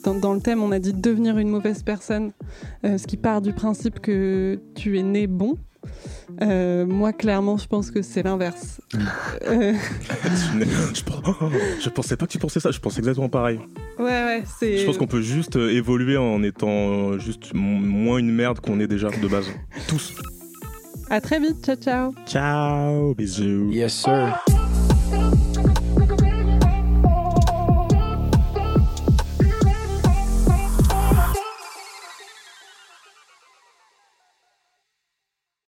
[0.04, 2.32] Dans, dans le thème, on a dit devenir une mauvaise personne,
[2.84, 5.56] euh, ce qui part du principe que tu es né bon.
[6.42, 8.80] Euh, moi, clairement, je pense que c'est l'inverse.
[9.48, 9.72] Euh,
[10.94, 11.20] je, pense-
[11.82, 13.58] je pensais pas que tu pensais ça, je pense exactement pareil.
[13.98, 14.78] ouais, ouais, c'est.
[14.78, 16.68] Je pense qu'on peut juste euh, évoluer en étant
[17.12, 19.46] euh, juste moins une merde qu'on est déjà de base.
[19.88, 20.14] Tous.
[21.08, 22.14] À très vite, ciao ciao.
[22.26, 23.70] Ciao, bisous.
[23.70, 24.65] Yes, sir.